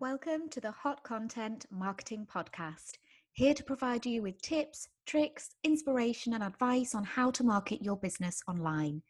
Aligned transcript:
Welcome 0.00 0.48
to 0.50 0.60
the 0.60 0.70
Hot 0.70 1.02
Content 1.02 1.66
Marketing 1.72 2.24
Podcast, 2.32 2.92
here 3.32 3.52
to 3.52 3.64
provide 3.64 4.06
you 4.06 4.22
with 4.22 4.40
tips, 4.40 4.86
tricks, 5.06 5.56
inspiration, 5.64 6.34
and 6.34 6.44
advice 6.44 6.94
on 6.94 7.02
how 7.02 7.32
to 7.32 7.42
market 7.42 7.82
your 7.82 7.96
business 7.96 8.40
online. 8.46 9.02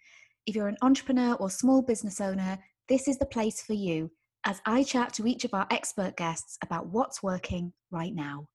If 0.46 0.56
you're 0.56 0.66
an 0.66 0.79
entrepreneur 0.80 1.35
or 1.35 1.51
small 1.51 1.82
business 1.82 2.22
owner, 2.22 2.59
this 2.88 3.06
is 3.06 3.19
the 3.19 3.27
place 3.27 3.61
for 3.61 3.74
you 3.74 4.11
as 4.46 4.62
I 4.64 4.82
chat 4.82 5.12
to 5.14 5.27
each 5.27 5.45
of 5.45 5.53
our 5.53 5.66
expert 5.71 6.16
guests 6.16 6.56
about 6.65 6.87
what's 6.87 7.23
working 7.23 7.75
right 7.91 8.15
now. 8.15 8.49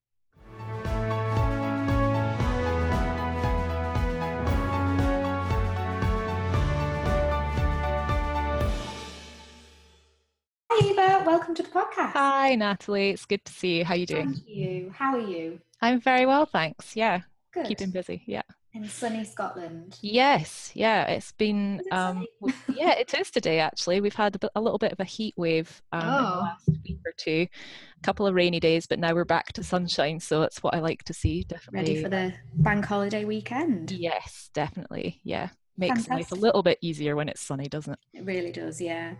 Yva. 10.83 11.25
Welcome 11.25 11.55
to 11.55 11.63
the 11.63 11.69
podcast. 11.69 12.11
Hi, 12.11 12.55
Natalie. 12.55 13.11
It's 13.11 13.25
good 13.25 13.43
to 13.45 13.53
see 13.53 13.77
you. 13.77 13.85
How 13.85 13.93
are 13.93 13.97
you 13.97 14.05
doing? 14.05 14.33
Thank 14.33 14.47
you. 14.49 14.93
How 14.93 15.15
are 15.15 15.19
you? 15.21 15.59
I'm 15.81 16.01
very 16.01 16.25
well, 16.25 16.45
thanks. 16.45 16.95
Yeah, 16.95 17.21
Good. 17.53 17.67
keeping 17.67 17.91
busy. 17.91 18.21
Yeah. 18.25 18.41
in 18.73 18.89
sunny 18.89 19.23
Scotland. 19.23 19.97
Yes. 20.01 20.71
Yeah. 20.73 21.05
It's 21.05 21.31
been. 21.31 21.81
It 21.85 21.93
Um, 21.93 22.25
yeah, 22.67 22.91
it 22.95 23.13
is 23.13 23.31
today. 23.31 23.59
Actually, 23.59 24.01
we've 24.01 24.13
had 24.15 24.35
a, 24.35 24.39
bit, 24.39 24.49
a 24.55 24.61
little 24.61 24.77
bit 24.77 24.91
of 24.91 24.99
a 24.99 25.03
heat 25.05 25.35
wave 25.37 25.81
um, 25.93 26.01
in 26.01 26.07
the 26.07 26.13
Oh. 26.13 26.39
last 26.41 26.69
week 26.83 26.99
or 27.05 27.13
two. 27.17 27.47
A 27.49 28.01
couple 28.03 28.27
of 28.27 28.35
rainy 28.35 28.59
days, 28.59 28.85
but 28.85 28.99
now 28.99 29.13
we're 29.13 29.23
back 29.25 29.53
to 29.53 29.63
sunshine. 29.63 30.19
So 30.19 30.41
it's 30.41 30.61
what 30.63 30.73
I 30.75 30.79
like 30.79 31.03
to 31.03 31.13
see. 31.13 31.43
Definitely. 31.43 31.93
Ready 31.93 32.03
for 32.03 32.09
the 32.09 32.33
bank 32.55 32.83
holiday 32.85 33.23
weekend. 33.25 33.91
Yes, 33.91 34.49
definitely. 34.53 35.21
Yeah, 35.23 35.49
makes 35.77 36.07
life 36.07 36.31
a 36.31 36.35
little 36.35 36.61
bit 36.61 36.77
easier 36.81 37.15
when 37.15 37.29
it's 37.29 37.41
sunny, 37.41 37.65
doesn't 37.65 37.93
it? 37.93 37.99
It 38.13 38.25
really 38.25 38.51
does, 38.51 38.79
yeah. 38.79 39.15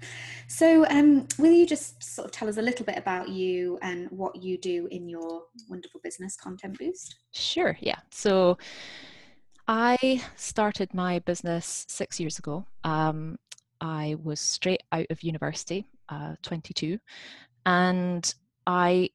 So, 0.47 0.85
um, 0.89 1.27
will 1.37 1.51
you 1.51 1.65
just 1.65 2.03
sort 2.03 2.25
of 2.25 2.31
tell 2.31 2.47
us 2.47 2.57
a 2.57 2.61
little 2.61 2.85
bit 2.85 2.97
about 2.97 3.29
you 3.29 3.79
and 3.81 4.09
what 4.11 4.41
you 4.41 4.57
do 4.57 4.87
in 4.91 5.09
your 5.09 5.43
wonderful 5.69 5.99
business, 6.03 6.35
Content 6.35 6.77
Boost? 6.77 7.15
Sure, 7.31 7.77
yeah. 7.79 7.99
So 8.11 8.57
I 9.67 10.21
started 10.35 10.93
my 10.93 11.19
business 11.19 11.85
six 11.87 12.19
years 12.19 12.37
ago. 12.37 12.65
Um, 12.83 13.37
I 13.81 14.15
was 14.23 14.39
straight 14.39 14.83
out 14.91 15.07
of 15.09 15.23
university, 15.23 15.87
uh, 16.09 16.35
22, 16.43 16.99
and 17.65 18.33
I 18.67 19.09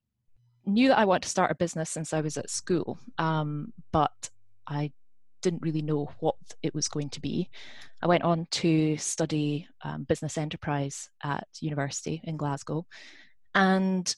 knew 0.66 0.89
that 0.89 0.98
I 0.98 1.05
wanted 1.05 1.22
to 1.22 1.28
start 1.28 1.50
a 1.50 1.55
business 1.55 1.91
since 1.91 2.12
I 2.12 2.20
was 2.20 2.36
at 2.36 2.50
school, 2.50 2.98
um, 3.19 3.72
but 3.92 4.31
I 4.66 4.92
didn't 5.42 5.62
really 5.62 5.83
know 5.83 6.11
what 6.20 6.36
it 6.62 6.75
was 6.75 6.89
going 6.89 7.11
to 7.11 7.20
be. 7.20 7.48
I 8.03 8.06
went 8.06 8.25
on 8.25 8.47
to 8.50 8.97
study 8.97 9.69
um, 9.83 10.05
business 10.05 10.39
enterprise 10.39 11.11
at 11.22 11.47
university 11.61 12.20
in 12.25 12.36
Glasgow, 12.36 12.86
and 13.55 14.14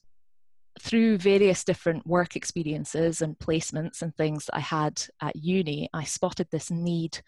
through 0.78 1.18
various 1.18 1.64
different 1.64 2.06
work 2.06 2.36
experiences 2.36 3.22
and 3.22 3.38
placements 3.38 4.02
and 4.02 4.16
things 4.16 4.46
that 4.46 4.56
I 4.56 4.60
had 4.60 5.02
at 5.20 5.36
uni, 5.36 5.88
I 5.92 6.04
spotted 6.04 6.48
this 6.50 6.70
need 6.70 7.20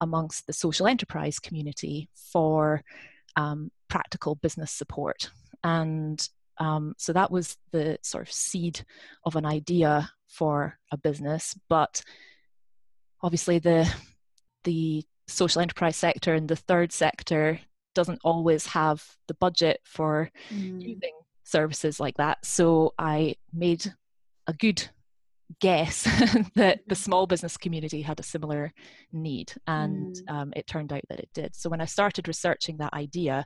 amongst 0.00 0.46
the 0.46 0.52
social 0.52 0.86
enterprise 0.86 1.38
community 1.38 2.08
for 2.14 2.82
um, 3.36 3.70
practical 3.88 4.34
business 4.36 4.70
support. 4.70 5.30
And 5.64 6.26
um, 6.58 6.94
so 6.98 7.12
that 7.12 7.30
was 7.30 7.56
the 7.72 7.98
sort 8.02 8.26
of 8.26 8.32
seed 8.32 8.82
of 9.24 9.34
an 9.34 9.46
idea 9.46 10.10
for 10.28 10.78
a 10.92 10.96
business. 10.96 11.58
But 11.68 12.02
obviously, 13.22 13.58
the 13.58 13.92
the 14.64 15.04
social 15.26 15.62
enterprise 15.62 15.96
sector 15.96 16.34
and 16.34 16.48
the 16.48 16.56
third 16.56 16.92
sector 16.92 17.60
doesn't 17.94 18.20
always 18.24 18.66
have 18.66 19.04
the 19.28 19.34
budget 19.34 19.80
for 19.84 20.30
Mm. 20.50 20.80
using 20.82 21.12
services 21.44 21.98
like 22.00 22.16
that. 22.18 22.44
So 22.44 22.94
I 22.98 23.36
made 23.52 23.92
a 24.46 24.52
good 24.52 24.88
guess 25.60 26.04
that 26.54 26.80
the 26.86 26.94
small 26.94 27.26
business 27.26 27.56
community 27.56 28.02
had 28.02 28.20
a 28.20 28.22
similar 28.22 28.72
need, 29.12 29.52
and 29.66 30.14
Mm. 30.14 30.30
um, 30.32 30.52
it 30.54 30.66
turned 30.66 30.92
out 30.92 31.02
that 31.08 31.18
it 31.18 31.28
did. 31.34 31.56
So 31.56 31.68
when 31.68 31.80
I 31.80 31.86
started 31.86 32.28
researching 32.28 32.76
that 32.76 32.92
idea, 32.94 33.44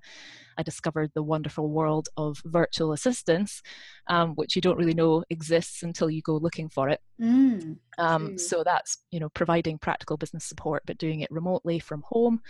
I 0.58 0.62
discovered 0.62 1.10
the 1.14 1.22
wonderful 1.22 1.68
world 1.70 2.08
of 2.16 2.40
virtual 2.44 2.92
assistants, 2.92 3.62
um, 4.08 4.34
which 4.34 4.54
you 4.54 4.62
don't 4.62 4.76
really 4.76 4.94
know 4.94 5.24
exists 5.30 5.82
until 5.82 6.10
you 6.10 6.20
go 6.22 6.36
looking 6.36 6.68
for 6.68 6.88
it. 6.90 7.00
Mm. 7.20 7.78
Um, 7.98 8.36
so 8.38 8.62
that's 8.64 8.98
you 9.10 9.20
know 9.20 9.30
providing 9.30 9.78
practical 9.78 10.16
business 10.16 10.44
support, 10.44 10.82
but 10.86 10.98
doing 10.98 11.20
it 11.20 11.30
remotely 11.30 11.78
from 11.78 12.02
home, 12.06 12.40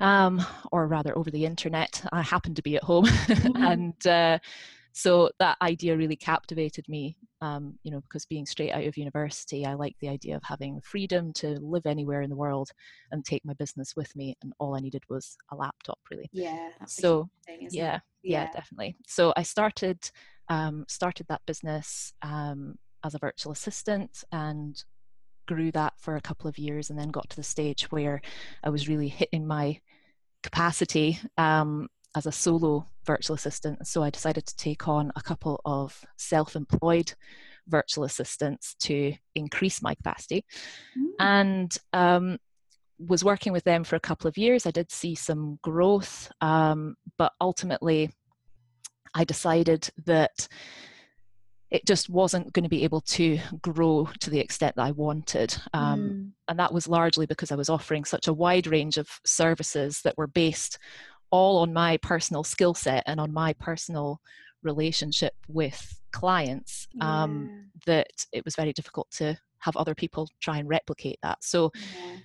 um, 0.00 0.44
or 0.72 0.86
rather 0.88 1.16
over 1.16 1.30
the 1.30 1.44
internet. 1.44 2.02
I 2.12 2.22
happen 2.22 2.54
to 2.54 2.62
be 2.62 2.76
at 2.76 2.82
home, 2.82 3.04
Mhm. 3.28 3.72
and 3.72 4.06
uh, 4.06 4.38
so 4.96 5.28
that 5.40 5.58
idea 5.60 5.96
really 5.96 6.14
captivated 6.14 6.88
me. 6.88 7.16
Um, 7.40 7.74
you 7.82 7.90
know, 7.90 8.00
because 8.00 8.24
being 8.24 8.46
straight 8.46 8.70
out 8.70 8.84
of 8.84 8.96
university, 8.96 9.66
I 9.66 9.74
like 9.74 9.96
the 10.00 10.08
idea 10.08 10.36
of 10.36 10.42
having 10.44 10.80
freedom 10.80 11.32
to 11.34 11.58
live 11.60 11.84
anywhere 11.84 12.22
in 12.22 12.30
the 12.30 12.36
world 12.36 12.70
and 13.10 13.24
take 13.24 13.44
my 13.44 13.54
business 13.54 13.94
with 13.96 14.14
me, 14.16 14.36
and 14.42 14.52
all 14.58 14.76
I 14.76 14.80
needed 14.80 15.02
was 15.10 15.36
a 15.50 15.56
laptop, 15.56 15.98
really. 16.10 16.30
Yeah, 16.32 16.70
So 16.86 17.28
thing, 17.44 17.62
isn't 17.66 17.76
yeah, 17.76 17.98
yeah, 18.22 18.50
definitely. 18.52 18.96
So 19.06 19.34
I 19.36 19.42
started 19.42 19.98
um, 20.48 20.84
started 20.88 21.26
that 21.28 21.42
business 21.44 22.12
um, 22.22 22.76
as 23.04 23.14
a 23.14 23.18
virtual 23.18 23.52
assistant 23.52 24.22
and 24.30 24.82
grew 25.46 25.72
that 25.72 25.94
for 25.98 26.16
a 26.16 26.22
couple 26.22 26.48
of 26.48 26.56
years, 26.56 26.88
and 26.88 26.98
then 26.98 27.08
got 27.08 27.28
to 27.30 27.36
the 27.36 27.42
stage 27.42 27.90
where 27.90 28.22
I 28.62 28.70
was 28.70 28.88
really 28.88 29.08
hitting 29.08 29.44
my 29.44 29.80
capacity 30.44 31.18
um, 31.36 31.88
as 32.14 32.26
a 32.26 32.32
solo 32.32 32.86
virtual 33.04 33.34
assistant. 33.34 33.86
So 33.86 34.02
I 34.02 34.10
decided 34.10 34.46
to 34.46 34.56
take 34.56 34.86
on 34.88 35.12
a 35.16 35.22
couple 35.22 35.60
of 35.64 36.04
self-employed 36.16 37.14
virtual 37.66 38.04
assistants 38.04 38.74
to 38.80 39.14
increase 39.34 39.82
my 39.82 39.94
capacity 39.94 40.44
Mm. 40.96 41.06
and 41.18 41.78
um, 41.92 42.38
was 42.98 43.24
working 43.24 43.52
with 43.52 43.64
them 43.64 43.84
for 43.84 43.96
a 43.96 44.00
couple 44.00 44.28
of 44.28 44.38
years. 44.38 44.66
I 44.66 44.70
did 44.70 44.92
see 44.92 45.14
some 45.14 45.58
growth, 45.62 46.30
um, 46.40 46.94
but 47.18 47.32
ultimately, 47.40 48.10
I 49.14 49.24
decided 49.24 49.90
that 50.06 50.48
it 51.70 51.86
just 51.86 52.08
wasn't 52.08 52.52
going 52.52 52.62
to 52.62 52.68
be 52.68 52.84
able 52.84 53.00
to 53.00 53.38
grow 53.60 54.08
to 54.20 54.30
the 54.30 54.38
extent 54.38 54.76
that 54.76 54.82
I 54.82 54.92
wanted. 54.92 55.56
Um, 55.72 56.00
Mm. 56.00 56.30
And 56.48 56.58
that 56.58 56.72
was 56.74 56.86
largely 56.86 57.26
because 57.26 57.50
I 57.50 57.56
was 57.56 57.68
offering 57.68 58.04
such 58.04 58.28
a 58.28 58.32
wide 58.32 58.66
range 58.66 58.96
of 58.98 59.08
services 59.24 60.02
that 60.02 60.16
were 60.16 60.26
based 60.28 60.78
all 61.34 61.58
on 61.58 61.72
my 61.72 61.96
personal 61.96 62.44
skill 62.44 62.74
set 62.74 63.02
and 63.06 63.18
on 63.18 63.32
my 63.32 63.52
personal 63.54 64.20
relationship 64.62 65.34
with 65.48 66.00
clients. 66.12 66.86
Um, 67.00 67.70
that 67.86 68.06
it 68.32 68.44
was 68.44 68.54
very 68.54 68.72
difficult 68.72 69.10
to 69.16 69.36
have 69.58 69.76
other 69.76 69.96
people 69.96 70.28
try 70.40 70.58
and 70.58 70.68
replicate 70.68 71.18
that. 71.24 71.42
So, 71.42 71.72
yeah. 71.74 72.18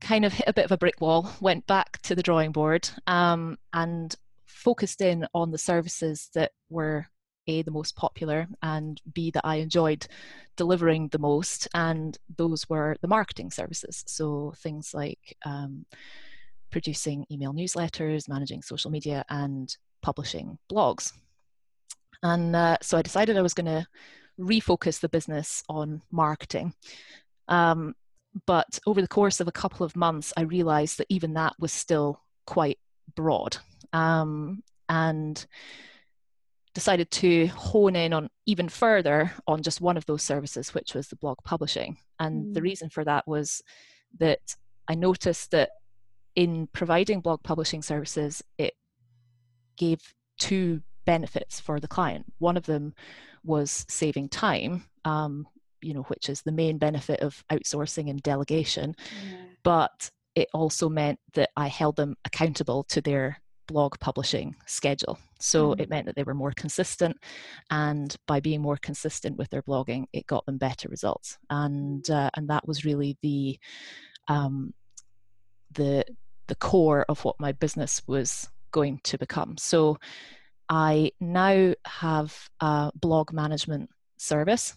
kind 0.00 0.24
of 0.24 0.32
hit 0.32 0.46
a 0.46 0.52
bit 0.52 0.64
of 0.64 0.70
a 0.70 0.78
brick 0.78 1.00
wall, 1.00 1.32
went 1.40 1.66
back 1.66 2.00
to 2.02 2.14
the 2.14 2.22
drawing 2.22 2.52
board, 2.52 2.88
um, 3.08 3.58
and 3.72 4.14
focused 4.46 5.00
in 5.00 5.26
on 5.34 5.50
the 5.50 5.58
services 5.58 6.30
that 6.34 6.52
were 6.70 7.08
A, 7.48 7.62
the 7.62 7.72
most 7.72 7.96
popular, 7.96 8.46
and 8.62 9.00
B, 9.12 9.32
that 9.32 9.44
I 9.44 9.56
enjoyed 9.56 10.06
delivering 10.56 11.08
the 11.08 11.18
most. 11.18 11.66
And 11.74 12.16
those 12.36 12.68
were 12.68 12.94
the 13.00 13.08
marketing 13.08 13.50
services. 13.50 14.04
So, 14.06 14.54
things 14.56 14.94
like 14.94 15.36
um, 15.44 15.84
producing 16.72 17.24
email 17.30 17.52
newsletters, 17.52 18.28
managing 18.28 18.62
social 18.62 18.90
media, 18.90 19.24
and 19.28 19.76
publishing 20.02 20.58
blogs. 20.70 21.12
And 22.22 22.56
uh, 22.56 22.78
so 22.82 22.98
I 22.98 23.02
decided 23.02 23.36
I 23.36 23.42
was 23.42 23.54
going 23.54 23.66
to 23.66 23.86
refocus 24.40 24.98
the 25.00 25.08
business 25.08 25.62
on 25.68 26.02
marketing. 26.10 26.74
Um, 27.48 27.94
but 28.46 28.78
over 28.86 29.00
the 29.00 29.08
course 29.08 29.40
of 29.40 29.48
a 29.48 29.52
couple 29.52 29.84
of 29.84 29.94
months, 29.94 30.32
I 30.36 30.42
realized 30.42 30.98
that 30.98 31.06
even 31.10 31.34
that 31.34 31.54
was 31.60 31.72
still 31.72 32.20
quite 32.46 32.78
broad. 33.14 33.58
Um, 33.92 34.62
and 34.88 35.46
decided 36.74 37.10
to 37.10 37.46
hone 37.48 37.94
in 37.94 38.14
on 38.14 38.30
even 38.46 38.68
further 38.68 39.30
on 39.46 39.62
just 39.62 39.82
one 39.82 39.98
of 39.98 40.06
those 40.06 40.22
services, 40.22 40.72
which 40.72 40.94
was 40.94 41.08
the 41.08 41.16
blog 41.16 41.36
publishing. 41.44 41.98
And 42.18 42.54
the 42.54 42.60
Mm. 42.60 42.64
reason 42.64 42.88
for 42.88 43.04
that 43.04 43.26
was 43.26 43.62
that 44.18 44.56
I 44.88 44.94
noticed 44.94 45.50
that 45.50 45.70
in 46.34 46.66
providing 46.68 47.20
blog 47.20 47.42
publishing 47.42 47.82
services, 47.82 48.42
it 48.58 48.74
gave 49.76 50.00
two 50.38 50.82
benefits 51.04 51.60
for 51.60 51.80
the 51.80 51.88
client. 51.88 52.26
One 52.38 52.56
of 52.56 52.66
them 52.66 52.94
was 53.44 53.84
saving 53.88 54.28
time, 54.28 54.84
um, 55.04 55.46
you 55.80 55.94
know, 55.94 56.02
which 56.02 56.28
is 56.28 56.42
the 56.42 56.52
main 56.52 56.78
benefit 56.78 57.20
of 57.20 57.44
outsourcing 57.50 58.08
and 58.08 58.22
delegation. 58.22 58.94
Yeah. 58.98 59.36
But 59.62 60.10
it 60.34 60.48
also 60.54 60.88
meant 60.88 61.18
that 61.34 61.50
I 61.56 61.66
held 61.68 61.96
them 61.96 62.16
accountable 62.24 62.84
to 62.84 63.00
their 63.00 63.38
blog 63.66 63.98
publishing 64.00 64.54
schedule. 64.66 65.18
So 65.40 65.74
Mhm. 65.74 65.80
it 65.80 65.90
meant 65.90 66.06
that 66.06 66.16
they 66.16 66.24
were 66.24 66.34
more 66.34 66.52
consistent, 66.52 67.16
and 67.70 68.14
by 68.26 68.40
being 68.40 68.60
more 68.60 68.76
consistent 68.76 69.36
with 69.36 69.50
their 69.50 69.62
blogging, 69.62 70.06
it 70.12 70.26
got 70.26 70.44
them 70.46 70.58
better 70.58 70.88
results. 70.88 71.38
And 71.50 72.08
uh, 72.10 72.30
and 72.34 72.48
that 72.48 72.66
was 72.66 72.84
really 72.84 73.18
the 73.22 73.58
um, 74.28 74.74
the 75.70 76.04
the 76.52 76.56
core 76.56 77.06
of 77.08 77.24
what 77.24 77.40
my 77.40 77.50
business 77.50 78.02
was 78.06 78.46
going 78.72 79.00
to 79.04 79.16
become. 79.16 79.56
So 79.56 79.96
I 80.68 81.12
now 81.18 81.72
have 81.86 82.36
a 82.60 82.92
blog 82.94 83.32
management 83.32 83.88
service 84.18 84.76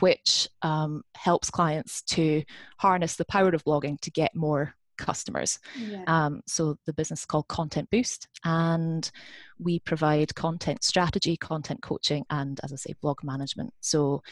which 0.00 0.46
um, 0.60 1.04
helps 1.16 1.48
clients 1.48 2.02
to 2.02 2.42
harness 2.76 3.16
the 3.16 3.24
power 3.24 3.48
of 3.48 3.64
blogging 3.64 3.98
to 4.00 4.10
get 4.10 4.36
more 4.36 4.74
customers. 4.98 5.58
Yeah. 5.74 6.04
Um, 6.06 6.42
so 6.46 6.76
the 6.84 6.92
business 6.92 7.20
is 7.20 7.26
called 7.26 7.48
Content 7.48 7.88
Boost, 7.90 8.28
and 8.44 9.10
we 9.58 9.78
provide 9.78 10.34
content 10.34 10.84
strategy, 10.84 11.38
content 11.38 11.80
coaching, 11.80 12.26
and 12.28 12.60
as 12.62 12.74
I 12.74 12.76
say, 12.76 12.94
blog 13.00 13.24
management. 13.24 13.72
So 13.80 14.22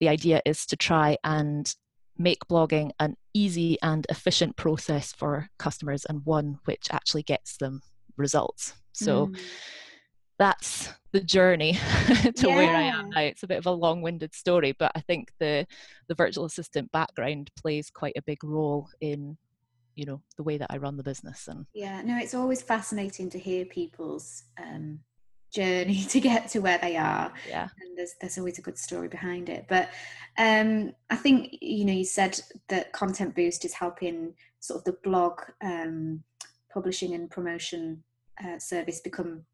the 0.00 0.10
idea 0.10 0.42
is 0.44 0.66
to 0.66 0.76
try 0.76 1.16
and 1.24 1.74
make 2.18 2.46
blogging 2.50 2.90
an 2.98 3.16
easy 3.32 3.78
and 3.82 4.06
efficient 4.10 4.56
process 4.56 5.12
for 5.12 5.48
customers 5.58 6.04
and 6.04 6.24
one 6.24 6.58
which 6.64 6.88
actually 6.90 7.22
gets 7.22 7.56
them 7.56 7.80
results. 8.16 8.74
So 8.92 9.28
mm. 9.28 9.38
that's 10.38 10.90
the 11.12 11.20
journey 11.20 11.72
to 12.34 12.48
yeah. 12.48 12.56
where 12.56 12.76
I 12.76 12.82
am 12.82 13.10
now. 13.10 13.20
It's 13.20 13.44
a 13.44 13.46
bit 13.46 13.58
of 13.58 13.66
a 13.66 13.70
long-winded 13.70 14.34
story, 14.34 14.74
but 14.78 14.92
I 14.94 15.00
think 15.00 15.30
the 15.38 15.66
the 16.08 16.14
virtual 16.14 16.44
assistant 16.44 16.90
background 16.92 17.50
plays 17.56 17.90
quite 17.90 18.14
a 18.16 18.22
big 18.22 18.42
role 18.44 18.88
in 19.00 19.36
you 19.94 20.04
know 20.04 20.22
the 20.36 20.42
way 20.42 20.58
that 20.58 20.70
I 20.70 20.76
run 20.78 20.96
the 20.96 21.02
business. 21.02 21.48
And 21.48 21.66
yeah, 21.74 22.02
no, 22.02 22.18
it's 22.18 22.34
always 22.34 22.62
fascinating 22.62 23.30
to 23.30 23.38
hear 23.38 23.64
people's 23.64 24.44
um, 24.60 25.00
journey 25.52 26.04
to 26.08 26.20
get 26.20 26.48
to 26.50 26.60
where 26.60 26.78
they 26.78 26.96
are. 26.96 27.32
Yeah, 27.48 27.68
and 27.80 27.96
there's 27.96 28.14
there's 28.20 28.38
always 28.38 28.58
a 28.58 28.62
good 28.62 28.78
story 28.78 29.08
behind 29.08 29.48
it. 29.48 29.66
But 29.68 29.90
um, 30.38 30.92
I 31.10 31.16
think 31.16 31.58
you 31.60 31.84
know 31.84 31.92
you 31.92 32.04
said 32.04 32.40
that 32.68 32.92
Content 32.92 33.34
Boost 33.34 33.64
is 33.64 33.74
helping 33.74 34.34
sort 34.60 34.78
of 34.78 34.84
the 34.84 34.98
blog 35.02 35.40
um, 35.62 36.22
publishing 36.72 37.14
and 37.14 37.30
promotion 37.30 38.02
uh, 38.44 38.58
service 38.58 39.00
become 39.00 39.44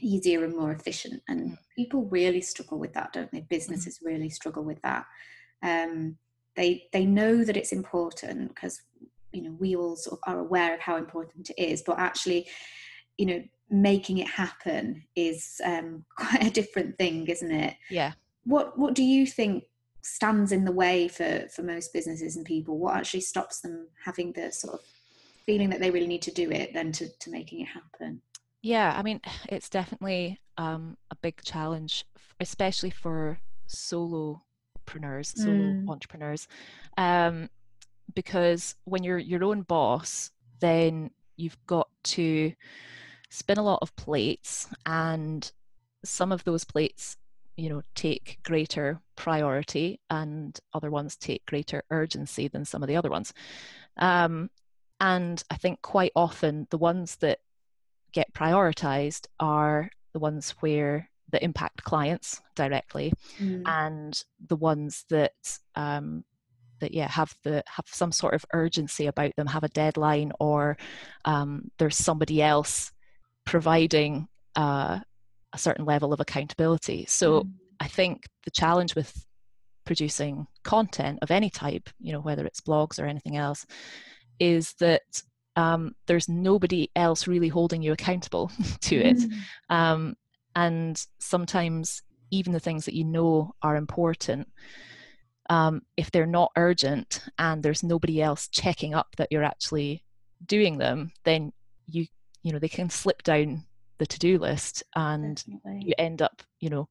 easier 0.00 0.44
and 0.44 0.56
more 0.56 0.72
efficient. 0.72 1.22
And 1.28 1.52
mm. 1.52 1.58
people 1.76 2.04
really 2.06 2.40
struggle 2.40 2.78
with 2.78 2.92
that, 2.94 3.12
don't 3.12 3.30
they? 3.32 3.40
Businesses 3.40 3.98
mm-hmm. 3.98 4.08
really 4.08 4.30
struggle 4.30 4.64
with 4.64 4.80
that. 4.82 5.06
Um, 5.62 6.16
they 6.56 6.88
they 6.92 7.04
know 7.04 7.44
that 7.44 7.56
it's 7.56 7.72
important 7.72 8.48
because 8.48 8.82
you 9.32 9.42
know 9.42 9.56
we 9.58 9.76
all 9.76 9.96
sort 9.96 10.20
of 10.20 10.32
are 10.32 10.40
aware 10.40 10.74
of 10.74 10.80
how 10.80 10.96
important 10.96 11.50
it 11.50 11.62
is, 11.62 11.82
but 11.82 11.98
actually, 11.98 12.48
you 13.16 13.26
know, 13.26 13.42
making 13.70 14.18
it 14.18 14.28
happen 14.28 15.04
is 15.14 15.60
um, 15.64 16.04
quite 16.16 16.44
a 16.44 16.50
different 16.50 16.96
thing, 16.98 17.26
isn't 17.26 17.50
it? 17.50 17.74
Yeah. 17.90 18.12
What 18.44 18.78
What 18.78 18.94
do 18.94 19.02
you 19.02 19.26
think 19.26 19.64
stands 20.02 20.52
in 20.52 20.64
the 20.64 20.72
way 20.72 21.08
for 21.08 21.46
for 21.54 21.62
most 21.62 21.92
businesses 21.92 22.36
and 22.36 22.44
people? 22.44 22.78
What 22.78 22.96
actually 22.96 23.20
stops 23.20 23.60
them 23.60 23.88
having 24.04 24.32
the 24.32 24.50
sort 24.52 24.74
of 24.74 24.80
feeling 25.46 25.70
that 25.70 25.80
they 25.80 25.90
really 25.90 26.06
need 26.06 26.22
to 26.22 26.30
do 26.30 26.50
it 26.50 26.74
than 26.74 26.92
to, 26.92 27.08
to 27.08 27.30
making 27.30 27.60
it 27.60 27.68
happen? 27.68 28.20
Yeah, 28.62 28.94
I 28.96 29.02
mean, 29.02 29.20
it's 29.48 29.68
definitely 29.68 30.40
um, 30.56 30.96
a 31.10 31.16
big 31.16 31.42
challenge, 31.42 32.04
especially 32.40 32.90
for 32.90 33.38
solopreneurs, 33.68 35.36
solo 35.36 35.56
mm. 35.56 35.88
entrepreneurs, 35.88 36.48
um, 36.96 37.48
because 38.14 38.74
when 38.84 39.04
you're 39.04 39.18
your 39.18 39.44
own 39.44 39.62
boss, 39.62 40.30
then 40.60 41.10
you've 41.36 41.58
got 41.66 41.88
to 42.02 42.52
spin 43.30 43.58
a 43.58 43.62
lot 43.62 43.80
of 43.82 43.94
plates, 43.96 44.68
and 44.86 45.50
some 46.04 46.32
of 46.32 46.44
those 46.44 46.64
plates, 46.64 47.16
you 47.56 47.68
know, 47.68 47.82
take 47.94 48.38
greater 48.44 49.00
priority, 49.16 50.00
and 50.10 50.58
other 50.72 50.90
ones 50.90 51.16
take 51.16 51.44
greater 51.46 51.82
urgency 51.90 52.48
than 52.48 52.64
some 52.64 52.82
of 52.82 52.88
the 52.88 52.96
other 52.96 53.10
ones. 53.10 53.32
Um, 53.96 54.50
and 55.00 55.42
I 55.50 55.56
think 55.56 55.82
quite 55.82 56.12
often 56.16 56.66
the 56.70 56.78
ones 56.78 57.16
that 57.16 57.38
get 58.12 58.32
prioritized 58.32 59.26
are 59.38 59.90
the 60.12 60.18
ones 60.18 60.50
where 60.60 61.10
that 61.30 61.42
impact 61.42 61.84
clients 61.84 62.40
directly 62.54 63.12
mm. 63.38 63.62
and 63.66 64.24
the 64.46 64.56
ones 64.56 65.04
that 65.10 65.58
um, 65.74 66.24
that 66.80 66.94
yeah 66.94 67.08
have 67.08 67.34
the 67.44 67.62
have 67.66 67.84
some 67.86 68.12
sort 68.12 68.34
of 68.34 68.44
urgency 68.52 69.06
about 69.06 69.34
them 69.36 69.46
have 69.46 69.64
a 69.64 69.68
deadline 69.68 70.32
or 70.40 70.76
um, 71.24 71.70
there's 71.78 71.96
somebody 71.96 72.42
else 72.42 72.92
providing 73.48 74.28
uh, 74.56 74.98
a 75.52 75.58
certain 75.58 75.84
level 75.84 76.12
of 76.12 76.20
accountability 76.20 77.04
so 77.08 77.42
mm. 77.42 77.50
i 77.80 77.86
think 77.86 78.24
the 78.44 78.50
challenge 78.50 78.94
with 78.94 79.26
producing 79.84 80.46
content 80.64 81.18
of 81.22 81.30
any 81.30 81.48
type 81.48 81.88
you 81.98 82.12
know 82.12 82.20
whether 82.20 82.44
it's 82.44 82.60
blogs 82.60 83.02
or 83.02 83.06
anything 83.06 83.36
else 83.36 83.64
is 84.38 84.74
that 84.74 85.22
um, 85.58 85.96
there's 86.06 86.28
nobody 86.28 86.88
else 86.94 87.26
really 87.26 87.48
holding 87.48 87.82
you 87.82 87.90
accountable 87.90 88.52
to 88.82 88.96
it. 88.96 89.16
Mm. 89.16 89.34
Um, 89.68 90.16
and 90.54 91.04
sometimes 91.18 92.02
even 92.30 92.52
the 92.52 92.60
things 92.60 92.84
that 92.84 92.94
you 92.94 93.04
know 93.04 93.54
are 93.60 93.74
important, 93.74 94.48
um, 95.50 95.82
if 95.96 96.12
they're 96.12 96.26
not 96.26 96.52
urgent 96.56 97.24
and 97.40 97.60
there's 97.62 97.82
nobody 97.82 98.22
else 98.22 98.46
checking 98.48 98.94
up 98.94 99.08
that 99.16 99.28
you're 99.32 99.42
actually 99.42 100.04
doing 100.46 100.78
them, 100.78 101.10
then 101.24 101.52
you 101.86 102.06
you 102.42 102.52
know 102.52 102.58
they 102.58 102.68
can 102.68 102.90
slip 102.90 103.22
down 103.22 103.64
the 103.98 104.06
to-do 104.06 104.38
list 104.38 104.82
and 104.94 105.36
Definitely. 105.36 105.82
you 105.86 105.94
end 105.98 106.22
up 106.22 106.42
you 106.60 106.70
know 106.70 106.88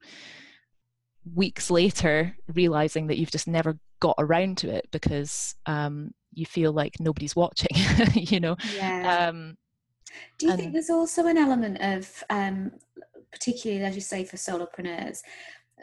weeks 1.36 1.70
later 1.70 2.36
realizing 2.54 3.08
that 3.08 3.18
you've 3.18 3.32
just 3.32 3.48
never 3.48 3.80
got 4.00 4.16
around 4.20 4.58
to 4.60 4.70
it 4.70 4.88
because 4.92 5.56
um, 5.66 6.14
you 6.34 6.46
feel 6.46 6.72
like 6.72 7.00
nobody's 7.00 7.36
watching 7.36 7.76
you 8.14 8.40
know 8.40 8.56
yeah. 8.76 9.28
Um, 9.28 9.58
do 10.38 10.46
you 10.46 10.52
and, 10.52 10.62
think 10.62 10.74
there's 10.74 10.90
also 10.90 11.26
an 11.28 11.38
element 11.38 11.80
of 11.82 12.24
um, 12.30 12.72
particularly 13.32 13.84
as 13.84 13.96
you 13.96 14.02
say 14.02 14.24
for 14.24 14.38
solopreneurs 14.38 15.20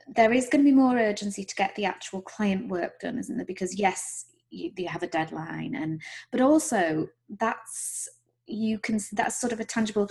there 0.08 0.32
is 0.32 0.48
going 0.48 0.62
to 0.64 0.70
be 0.70 0.74
more 0.74 0.96
urgency 0.98 1.44
to 1.44 1.54
get 1.54 1.74
the 1.74 1.84
actual 1.84 2.20
client 2.20 2.68
work 2.68 3.00
done 3.00 3.18
isn't 3.18 3.36
there 3.36 3.46
because 3.46 3.78
yes 3.78 4.26
you, 4.50 4.70
you 4.76 4.88
have 4.88 5.02
a 5.02 5.08
deadline 5.08 5.74
and 5.74 6.00
but 6.30 6.40
also 6.40 7.08
that's 7.38 8.08
you 8.46 8.78
can 8.78 8.98
that's 9.12 9.40
sort 9.40 9.52
of 9.52 9.60
a 9.60 9.64
tangible 9.64 10.08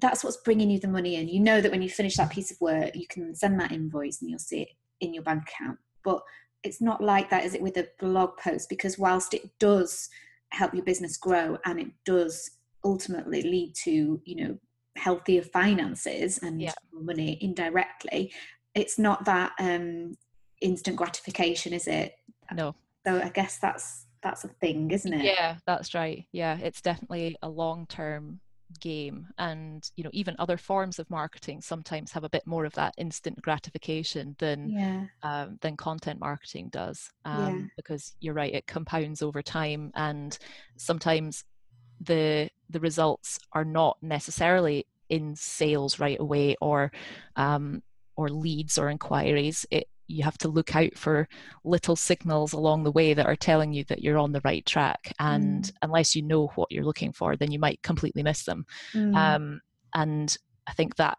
that's 0.00 0.22
what's 0.22 0.36
bringing 0.38 0.70
you 0.70 0.78
the 0.78 0.88
money 0.88 1.16
in. 1.16 1.28
You 1.28 1.40
know 1.40 1.60
that 1.60 1.70
when 1.70 1.82
you 1.82 1.88
finish 1.88 2.16
that 2.16 2.30
piece 2.30 2.50
of 2.50 2.60
work 2.60 2.94
you 2.94 3.06
can 3.08 3.34
send 3.34 3.58
that 3.60 3.72
invoice 3.72 4.20
and 4.20 4.30
you'll 4.30 4.38
see 4.38 4.62
it 4.62 4.68
in 5.00 5.14
your 5.14 5.22
bank 5.22 5.44
account. 5.44 5.78
But 6.04 6.20
it's 6.62 6.80
not 6.80 7.02
like 7.02 7.30
that 7.30 7.44
is 7.44 7.54
it 7.54 7.62
with 7.62 7.76
a 7.76 7.88
blog 7.98 8.36
post? 8.36 8.68
Because 8.68 8.98
whilst 8.98 9.34
it 9.34 9.48
does 9.58 10.08
help 10.50 10.74
your 10.74 10.84
business 10.84 11.16
grow 11.16 11.58
and 11.64 11.78
it 11.80 11.88
does 12.04 12.50
ultimately 12.84 13.42
lead 13.42 13.74
to 13.74 14.20
you 14.24 14.36
know 14.36 14.58
healthier 14.96 15.42
finances 15.42 16.38
and 16.38 16.60
yeah. 16.60 16.72
money 16.92 17.38
indirectly 17.40 18.32
it's 18.74 18.98
not 18.98 19.24
that 19.24 19.52
um 19.60 20.16
instant 20.60 20.96
gratification 20.96 21.72
is 21.72 21.86
it? 21.86 22.14
No. 22.52 22.74
So 23.06 23.20
i 23.20 23.28
guess 23.30 23.58
that's 23.58 24.07
that's 24.22 24.44
a 24.44 24.48
thing 24.48 24.90
isn't 24.90 25.12
it? 25.12 25.24
Yeah 25.24 25.56
that's 25.66 25.94
right. 25.94 26.26
Yeah 26.32 26.58
it's 26.58 26.80
definitely 26.80 27.36
a 27.42 27.48
long 27.48 27.86
term 27.86 28.40
game. 28.80 29.26
And 29.38 29.88
you 29.96 30.04
know 30.04 30.10
even 30.12 30.36
other 30.38 30.56
forms 30.56 30.98
of 30.98 31.08
marketing 31.10 31.60
sometimes 31.60 32.12
have 32.12 32.24
a 32.24 32.28
bit 32.28 32.46
more 32.46 32.64
of 32.64 32.74
that 32.74 32.94
instant 32.98 33.40
gratification 33.40 34.36
than 34.38 34.70
yeah. 34.70 35.04
um, 35.22 35.58
than 35.60 35.76
content 35.76 36.20
marketing 36.20 36.68
does 36.70 37.10
um, 37.24 37.60
yeah. 37.60 37.66
because 37.76 38.14
you're 38.20 38.34
right 38.34 38.54
it 38.54 38.66
compounds 38.66 39.22
over 39.22 39.42
time. 39.42 39.90
And 39.94 40.36
sometimes 40.76 41.44
the 42.00 42.50
the 42.70 42.80
results 42.80 43.38
are 43.52 43.64
not 43.64 43.96
necessarily 44.02 44.86
in 45.08 45.34
sales 45.34 45.98
right 45.98 46.20
away 46.20 46.56
or 46.60 46.92
um, 47.36 47.82
or 48.16 48.28
leads 48.28 48.78
or 48.78 48.90
inquiries. 48.90 49.64
It 49.70 49.88
you 50.08 50.24
have 50.24 50.38
to 50.38 50.48
look 50.48 50.74
out 50.74 50.96
for 50.96 51.28
little 51.64 51.96
signals 51.96 52.52
along 52.52 52.82
the 52.82 52.92
way 52.92 53.14
that 53.14 53.26
are 53.26 53.36
telling 53.36 53.72
you 53.72 53.84
that 53.84 54.02
you're 54.02 54.18
on 54.18 54.32
the 54.32 54.40
right 54.44 54.64
track 54.66 55.12
and 55.20 55.64
mm. 55.64 55.72
unless 55.82 56.16
you 56.16 56.22
know 56.22 56.48
what 56.56 56.70
you're 56.72 56.84
looking 56.84 57.12
for 57.12 57.36
then 57.36 57.52
you 57.52 57.58
might 57.58 57.82
completely 57.82 58.22
miss 58.22 58.44
them 58.44 58.64
mm. 58.94 59.14
um, 59.14 59.60
and 59.94 60.36
i 60.66 60.72
think 60.72 60.96
that 60.96 61.18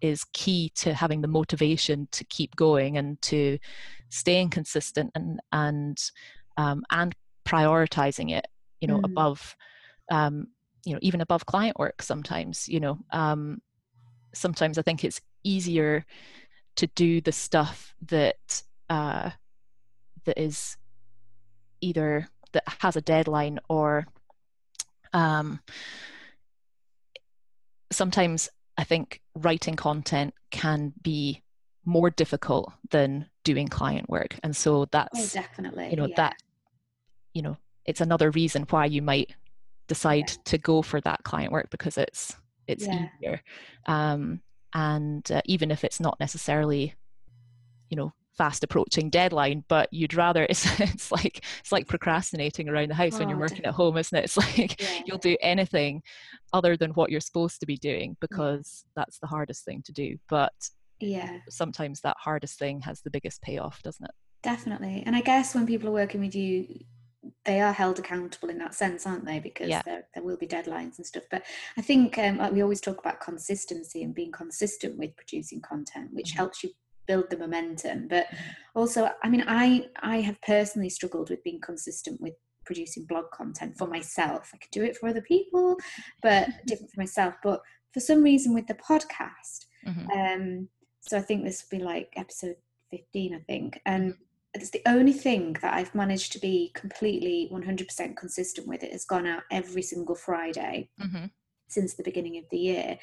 is 0.00 0.24
key 0.32 0.70
to 0.74 0.92
having 0.92 1.20
the 1.22 1.28
motivation 1.28 2.08
to 2.12 2.24
keep 2.24 2.54
going 2.56 2.98
and 2.98 3.20
to 3.22 3.58
staying 4.10 4.50
consistent 4.50 5.10
and 5.14 5.40
and 5.52 5.98
um, 6.56 6.82
and 6.90 7.14
prioritizing 7.46 8.30
it 8.30 8.46
you 8.80 8.88
know 8.88 8.98
mm. 8.98 9.04
above 9.04 9.56
um, 10.10 10.48
you 10.84 10.92
know 10.92 10.98
even 11.02 11.20
above 11.20 11.46
client 11.46 11.78
work 11.78 12.02
sometimes 12.02 12.68
you 12.68 12.80
know 12.80 12.98
um, 13.12 13.60
sometimes 14.34 14.78
i 14.78 14.82
think 14.82 15.04
it's 15.04 15.20
easier 15.42 16.04
to 16.76 16.86
do 16.88 17.20
the 17.20 17.32
stuff 17.32 17.94
that 18.06 18.62
uh, 18.90 19.30
that 20.24 20.40
is 20.40 20.76
either 21.80 22.28
that 22.52 22.64
has 22.80 22.96
a 22.96 23.00
deadline 23.00 23.58
or 23.68 24.06
um, 25.12 25.60
sometimes 27.92 28.48
I 28.76 28.84
think 28.84 29.20
writing 29.34 29.76
content 29.76 30.34
can 30.50 30.92
be 31.00 31.42
more 31.84 32.10
difficult 32.10 32.72
than 32.90 33.26
doing 33.44 33.68
client 33.68 34.08
work, 34.08 34.36
and 34.42 34.56
so 34.56 34.86
that's 34.90 35.36
oh, 35.36 35.40
definitely 35.40 35.90
you 35.90 35.96
know 35.96 36.06
yeah. 36.06 36.16
that 36.16 36.36
you 37.32 37.42
know 37.42 37.56
it's 37.84 38.00
another 38.00 38.30
reason 38.30 38.66
why 38.70 38.86
you 38.86 39.02
might 39.02 39.34
decide 39.86 40.30
yeah. 40.30 40.36
to 40.44 40.58
go 40.58 40.82
for 40.82 41.00
that 41.02 41.22
client 41.24 41.52
work 41.52 41.68
because 41.70 41.98
it's 41.98 42.36
it's 42.66 42.86
yeah. 42.86 43.08
easier. 43.18 43.42
Um, 43.86 44.40
and 44.74 45.30
uh, 45.30 45.40
even 45.44 45.70
if 45.70 45.84
it's 45.84 46.00
not 46.00 46.18
necessarily 46.20 46.94
you 47.88 47.96
know 47.96 48.12
fast 48.36 48.64
approaching 48.64 49.10
deadline 49.10 49.64
but 49.68 49.88
you'd 49.92 50.14
rather 50.14 50.44
it's 50.50 50.80
it's 50.80 51.12
like 51.12 51.44
it's 51.60 51.72
like 51.72 51.86
procrastinating 51.86 52.68
around 52.68 52.90
the 52.90 52.94
house 52.94 53.14
oh, 53.14 53.18
when 53.20 53.28
you're 53.28 53.38
oh, 53.38 53.42
working 53.42 53.64
at 53.64 53.74
home 53.74 53.96
isn't 53.96 54.18
it? 54.18 54.24
It's 54.24 54.36
like 54.58 54.80
yeah. 54.80 55.02
you'll 55.06 55.18
do 55.18 55.36
anything 55.40 56.02
other 56.52 56.76
than 56.76 56.90
what 56.92 57.10
you're 57.10 57.20
supposed 57.20 57.60
to 57.60 57.66
be 57.66 57.76
doing 57.76 58.16
because 58.20 58.84
that's 58.96 59.18
the 59.18 59.26
hardest 59.26 59.64
thing 59.64 59.82
to 59.86 59.92
do. 59.92 60.16
But 60.28 60.52
yeah. 61.00 61.38
sometimes 61.48 62.00
that 62.00 62.16
hardest 62.18 62.58
thing 62.58 62.80
has 62.82 63.00
the 63.02 63.10
biggest 63.10 63.42
payoff 63.42 63.82
doesn't 63.82 64.04
it? 64.04 64.14
Definitely. 64.42 65.02
And 65.06 65.16
i 65.16 65.20
guess 65.20 65.54
when 65.54 65.66
people 65.66 65.88
are 65.88 65.92
working 65.92 66.20
with 66.20 66.34
you 66.34 66.66
they 67.44 67.60
are 67.60 67.72
held 67.72 67.98
accountable 67.98 68.48
in 68.48 68.58
that 68.58 68.74
sense, 68.74 69.06
aren't 69.06 69.26
they? 69.26 69.38
Because 69.38 69.68
yeah. 69.68 69.82
there, 69.84 70.04
there 70.14 70.22
will 70.22 70.36
be 70.36 70.46
deadlines 70.46 70.96
and 70.96 71.06
stuff. 71.06 71.24
But 71.30 71.44
I 71.76 71.82
think 71.82 72.18
um, 72.18 72.38
like 72.38 72.52
we 72.52 72.62
always 72.62 72.80
talk 72.80 72.98
about 72.98 73.20
consistency 73.20 74.02
and 74.02 74.14
being 74.14 74.32
consistent 74.32 74.98
with 74.98 75.16
producing 75.16 75.60
content, 75.60 76.10
which 76.12 76.30
mm-hmm. 76.30 76.38
helps 76.38 76.64
you 76.64 76.70
build 77.06 77.28
the 77.30 77.36
momentum 77.36 78.08
but 78.08 78.26
also 78.74 79.10
i 79.22 79.28
mean 79.28 79.44
i 79.46 79.86
i 80.02 80.20
have 80.20 80.40
personally 80.42 80.88
struggled 80.88 81.30
with 81.30 81.42
being 81.44 81.60
consistent 81.60 82.20
with 82.20 82.34
producing 82.64 83.04
blog 83.04 83.30
content 83.30 83.76
for 83.76 83.86
myself 83.86 84.50
i 84.54 84.58
could 84.58 84.70
do 84.70 84.82
it 84.82 84.96
for 84.96 85.08
other 85.08 85.20
people 85.20 85.76
but 86.22 86.48
different 86.66 86.90
for 86.90 87.00
myself 87.00 87.34
but 87.42 87.60
for 87.92 88.00
some 88.00 88.22
reason 88.22 88.54
with 88.54 88.66
the 88.66 88.74
podcast 88.74 89.66
mm-hmm. 89.86 90.10
um 90.10 90.68
so 91.00 91.18
i 91.18 91.20
think 91.20 91.44
this 91.44 91.64
will 91.70 91.78
be 91.78 91.84
like 91.84 92.08
episode 92.16 92.56
15 92.90 93.34
i 93.34 93.38
think 93.40 93.80
and 93.86 94.12
mm-hmm. 94.12 94.22
It's 94.54 94.70
the 94.70 94.82
only 94.86 95.12
thing 95.12 95.56
that 95.62 95.74
I've 95.74 95.94
managed 95.94 96.32
to 96.32 96.38
be 96.38 96.70
completely 96.74 97.48
100% 97.52 98.16
consistent 98.16 98.66
with. 98.66 98.82
It 98.82 98.92
has 98.92 99.04
gone 99.04 99.26
out 99.26 99.42
every 99.50 99.82
single 99.82 100.14
Friday. 100.14 100.90
Mm-hmm 101.00 101.26
since 101.68 101.94
the 101.94 102.02
beginning 102.02 102.38
of 102.38 102.44
the 102.50 102.58
year. 102.58 102.98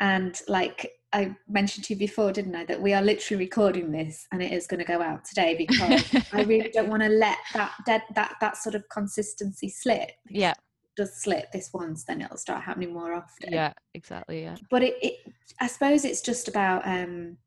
And 0.00 0.38
like 0.48 0.92
I 1.12 1.36
mentioned 1.48 1.84
to 1.84 1.94
you 1.94 1.98
before, 1.98 2.32
didn't 2.32 2.54
I, 2.54 2.64
that 2.66 2.80
we 2.80 2.94
are 2.94 3.02
literally 3.02 3.44
recording 3.44 3.90
this 3.90 4.26
and 4.32 4.42
it 4.42 4.52
is 4.52 4.66
going 4.66 4.80
to 4.80 4.86
go 4.86 5.02
out 5.02 5.24
today 5.24 5.54
because 5.56 6.04
I 6.32 6.42
really 6.42 6.70
don't 6.70 6.88
want 6.88 7.02
to 7.02 7.08
let 7.08 7.38
that 7.54 7.72
dead, 7.84 8.02
that 8.14 8.36
that 8.40 8.56
sort 8.56 8.74
of 8.74 8.88
consistency 8.88 9.68
slip. 9.68 10.12
Yeah. 10.28 10.54
Does 10.96 11.22
slip 11.22 11.50
this 11.52 11.70
once, 11.72 12.04
then 12.04 12.20
it'll 12.20 12.36
start 12.36 12.62
happening 12.62 12.92
more 12.92 13.14
often. 13.14 13.52
Yeah, 13.52 13.72
exactly. 13.94 14.42
Yeah. 14.42 14.56
But 14.70 14.82
it, 14.82 14.94
it 15.02 15.32
I 15.60 15.66
suppose 15.66 16.04
it's 16.04 16.20
just 16.20 16.48
about 16.48 16.86
um 16.86 17.38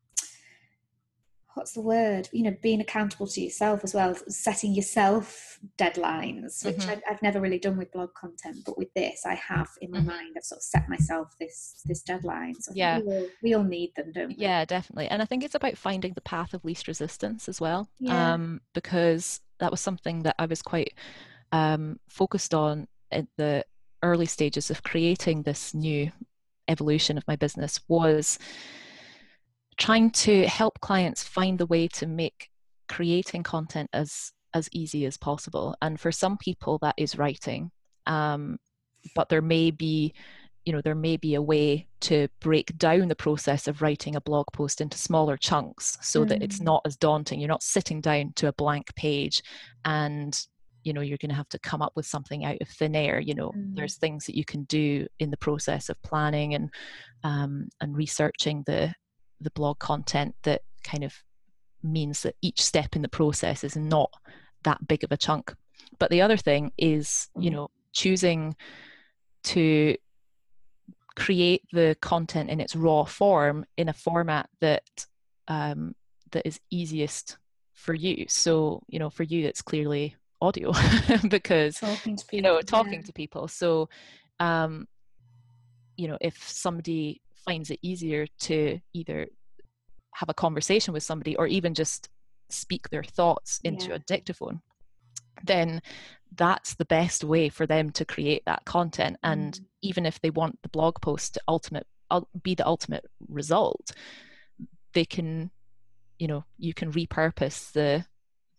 what's 1.56 1.72
the 1.72 1.82
word 1.82 2.30
you 2.32 2.44
know 2.44 2.56
being 2.62 2.82
accountable 2.82 3.26
to 3.26 3.42
yourself 3.42 3.84
as 3.84 3.94
well 3.94 4.14
setting 4.28 4.74
yourself 4.74 5.58
deadlines 5.78 6.64
which 6.66 6.78
mm-hmm. 6.78 6.92
I've, 6.92 7.02
I've, 7.10 7.22
never 7.22 7.42
really 7.42 7.58
done 7.58 7.78
with 7.78 7.92
blog 7.92 8.14
content 8.14 8.58
but 8.66 8.78
with 8.78 8.94
this 8.94 9.26
i 9.26 9.34
have 9.36 9.70
in 9.82 9.90
my 9.90 10.00
mm-hmm. 10.00 10.08
mind 10.08 10.36
i've 10.38 10.44
sort 10.44 10.60
of 10.60 10.64
set 10.64 10.88
myself 10.90 11.36
this 11.40 11.82
this 11.86 12.02
deadline 12.02 12.56
so 12.60 12.72
yeah 12.76 13.00
we 13.00 13.06
all, 13.08 13.28
we 13.42 13.54
all, 13.56 13.64
need 13.64 13.94
them 13.96 14.12
don't 14.12 14.30
we 14.30 14.36
yeah 14.38 14.66
definitely 14.66 15.08
and 15.08 15.22
i 15.22 15.26
think 15.26 15.44
it's 15.44 15.56
about 15.56 15.78
finding 15.78 16.14
the 16.14 16.22
path 16.22 16.54
of 16.54 16.64
least 16.66 16.88
resistance 16.88 17.50
as 17.50 17.60
well 17.60 17.90
yeah. 18.00 18.34
um, 18.34 18.62
because 18.74 19.42
that 19.60 19.72
was 19.72 19.80
something 19.80 20.24
that 20.24 20.36
i 20.38 20.46
was 20.46 20.62
quite 20.62 20.94
um, 21.52 22.00
focused 22.10 22.54
on 22.54 22.88
at 23.12 23.28
the 23.38 23.66
early 24.04 24.26
stages 24.26 24.70
of 24.70 24.84
creating 24.84 25.44
this 25.44 25.74
new 25.74 26.12
evolution 26.68 27.18
of 27.18 27.28
my 27.28 27.36
business 27.36 27.80
was 27.88 28.38
trying 29.78 30.10
to 30.10 30.46
help 30.48 30.80
clients 30.82 31.24
find 31.24 31.60
the 31.60 31.66
way 31.66 31.88
to 31.88 32.08
make 32.08 32.50
creating 32.88 33.44
content 33.44 33.90
as 33.94 34.32
as 34.54 34.70
easy 34.72 35.06
as 35.06 35.18
possible 35.18 35.76
and 35.82 36.00
for 36.00 36.12
some 36.12 36.38
people 36.38 36.78
that 36.82 36.96
is 36.98 37.18
writing 37.18 37.72
um, 38.06 38.58
but 39.16 39.28
there 39.30 39.42
may 39.42 39.72
be 39.72 40.14
you 40.66 40.74
know 40.74 40.82
there 40.82 40.96
may 40.96 41.18
be 41.18 41.36
a 41.36 41.42
way 41.42 41.88
to 42.00 42.28
break 42.40 42.76
down 42.78 43.08
the 43.08 43.16
process 43.16 43.68
of 43.68 43.82
writing 43.82 44.16
a 44.16 44.22
blog 44.22 44.46
post 44.54 44.82
into 44.82 44.98
smaller 44.98 45.38
chunks 45.38 45.98
so 46.02 46.24
mm. 46.24 46.30
that 46.30 46.42
it's 46.42 46.60
mm. 46.60 46.66
not 46.66 46.82
as 46.86 46.96
daunting 46.96 47.40
you're 47.40 47.48
not 47.48 47.64
sitting 47.64 48.02
down 48.02 48.32
to 48.36 48.48
a 48.48 48.54
blank 48.54 48.94
page 48.96 49.44
and 49.84 50.48
you 50.84 50.94
know 50.94 51.02
you're 51.02 51.18
going 51.18 51.30
to 51.30 51.36
have 51.36 51.50
to 51.50 51.60
come 51.60 51.82
up 51.82 51.94
with 51.96 52.06
something 52.06 52.46
out 52.46 52.58
of 52.62 52.68
thin 52.70 52.96
air 52.96 53.20
you 53.20 53.36
know 53.36 53.52
mm. 53.52 53.76
there's 53.76 53.98
things 53.98 54.26
that 54.26 54.38
you 54.38 54.46
can 54.46 54.64
do 54.64 55.06
in 55.20 55.32
the 55.32 55.38
process 55.38 55.90
of 55.90 56.02
planning 56.02 56.54
and 56.56 56.70
um, 57.24 57.68
and 57.82 57.98
researching 57.98 58.64
the 58.66 58.94
the 59.42 59.52
blog 59.52 59.80
content 59.80 60.36
that 60.44 60.62
kind 60.84 61.04
of 61.04 61.24
means 61.84 62.24
that 62.24 62.36
each 62.42 62.62
step 62.62 62.96
in 62.96 63.02
the 63.02 63.10
process 63.10 63.64
is 63.64 63.76
not 63.76 64.12
that 64.64 64.88
big 64.88 65.04
of 65.04 65.12
a 65.12 65.18
chunk. 65.18 65.54
But 66.00 66.10
the 66.10 66.22
other 66.22 66.38
thing 66.38 66.72
is, 66.78 67.28
you 67.38 67.52
know, 67.52 67.70
choosing 67.94 68.56
to 69.44 69.96
create 71.16 71.62
the 71.72 71.96
content 72.02 72.50
in 72.50 72.60
its 72.60 72.76
raw 72.76 73.06
form 73.06 73.66
in 73.78 73.88
a 73.88 73.94
format 73.94 74.50
that 74.60 75.06
um, 75.48 75.96
that 76.32 76.46
is 76.46 76.60
easiest 76.70 77.38
for 77.74 77.94
you. 77.94 78.26
So, 78.28 78.82
you 78.88 79.00
know, 79.00 79.10
for 79.10 79.24
you, 79.24 79.46
it's 79.46 79.62
clearly 79.62 80.16
audio 80.42 80.74
because 81.30 81.80
people, 81.80 82.16
you 82.32 82.42
know 82.42 82.60
talking 82.62 82.94
yeah. 82.94 83.02
to 83.02 83.14
people. 83.14 83.48
So, 83.48 83.90
um, 84.40 84.88
you 85.96 86.08
know, 86.08 86.18
if 86.20 86.48
somebody 86.48 87.22
finds 87.46 87.70
it 87.72 87.80
easier 87.82 88.28
to 88.40 88.80
either 88.94 89.28
have 90.14 90.30
a 90.30 90.34
conversation 90.34 90.94
with 90.94 91.04
somebody 91.04 91.36
or 91.36 91.48
even 91.48 91.74
just 91.74 92.10
speak 92.50 92.90
their 92.90 93.04
thoughts 93.04 93.60
into 93.64 93.90
yeah. 93.90 93.96
a 93.96 94.00
dictaphone 94.00 94.62
then 95.44 95.82
that's 96.36 96.76
the 96.76 96.86
best 96.86 97.24
way 97.24 97.50
for 97.50 97.66
them 97.66 97.90
to 97.90 98.06
create 98.06 98.44
that 98.46 98.64
content 98.66 99.18
and 99.24 99.56
mm. 99.56 99.66
even 99.82 100.06
if 100.06 100.20
they 100.22 100.30
want 100.30 100.58
the 100.62 100.70
blog 100.70 101.00
post 101.02 101.34
to 101.34 101.42
ultimate 101.48 101.86
be 102.44 102.56
the 102.56 102.66
ultimate 102.66 103.06
result 103.28 103.92
they 104.94 105.06
can 105.06 105.50
you 106.20 106.28
know 106.28 106.44
you 106.58 106.74
can 106.74 106.92
repurpose 106.92 107.72
the 107.74 108.06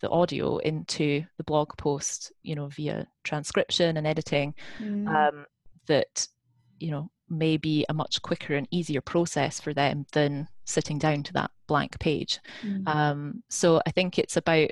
the 0.01 0.11
audio 0.11 0.59
into 0.59 1.25
the 1.39 1.45
blog 1.45 1.71
post 1.79 2.33
you 2.43 2.55
know 2.55 2.67
via 2.69 3.07
transcription 3.25 3.97
and 3.97 4.07
editing 4.07 4.55
mm. 4.79 5.09
um, 5.09 5.47
that 5.87 6.29
you 6.79 6.91
know 6.91 7.11
may 7.29 7.57
be 7.57 7.85
a 7.89 7.95
much 7.95 8.23
quicker 8.23 8.55
and 8.55 8.69
easier 8.71 9.01
process 9.01 9.61
for 9.61 9.75
them 9.75 10.07
than 10.13 10.49
sitting 10.65 10.99
down 10.99 11.23
to 11.25 11.33
that 11.33 11.51
blank 11.67 11.99
page. 11.99 12.39
Mm. 12.63 12.87
Um, 12.87 13.43
so 13.49 13.81
I 13.87 13.91
think 13.91 14.19
it's 14.19 14.37
about, 14.37 14.71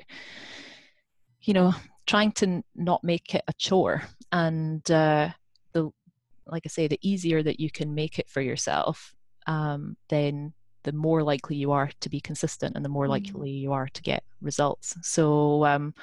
you 1.41 1.53
know, 1.53 1.73
trying 2.07 2.31
to 2.33 2.63
not 2.75 3.03
make 3.03 3.35
it 3.35 3.43
a 3.47 3.53
chore 3.53 4.03
and 4.31 4.89
uh, 4.89 5.29
the 5.73 5.91
like 6.47 6.63
I 6.65 6.69
say, 6.69 6.87
the 6.87 6.99
easier 7.01 7.41
that 7.43 7.59
you 7.59 7.71
can 7.71 7.95
make 7.95 8.19
it 8.19 8.29
for 8.29 8.41
yourself, 8.41 9.13
um, 9.47 9.97
then 10.09 10.53
the 10.83 10.91
more 10.91 11.23
likely 11.23 11.55
you 11.55 11.71
are 11.71 11.89
to 12.01 12.09
be 12.09 12.21
consistent 12.21 12.75
and 12.75 12.85
the 12.85 12.89
more 12.89 13.07
mm. 13.07 13.09
likely 13.09 13.49
you 13.49 13.73
are 13.73 13.87
to 13.87 14.01
get 14.01 14.23
results. 14.41 14.95
So, 15.01 15.65
um, 15.65 15.93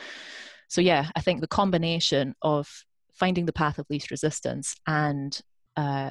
so 0.68 0.80
yeah, 0.80 1.10
I 1.14 1.20
think 1.20 1.40
the 1.40 1.46
combination 1.46 2.34
of 2.42 2.68
finding 3.14 3.46
the 3.46 3.52
path 3.52 3.78
of 3.78 3.86
least 3.88 4.10
resistance 4.10 4.74
and 4.86 5.40
uh, 5.76 6.10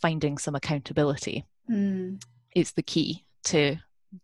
finding 0.00 0.38
some 0.38 0.54
accountability 0.54 1.44
mm. 1.70 2.22
is 2.54 2.72
the 2.72 2.82
key 2.82 3.24
to 3.44 3.76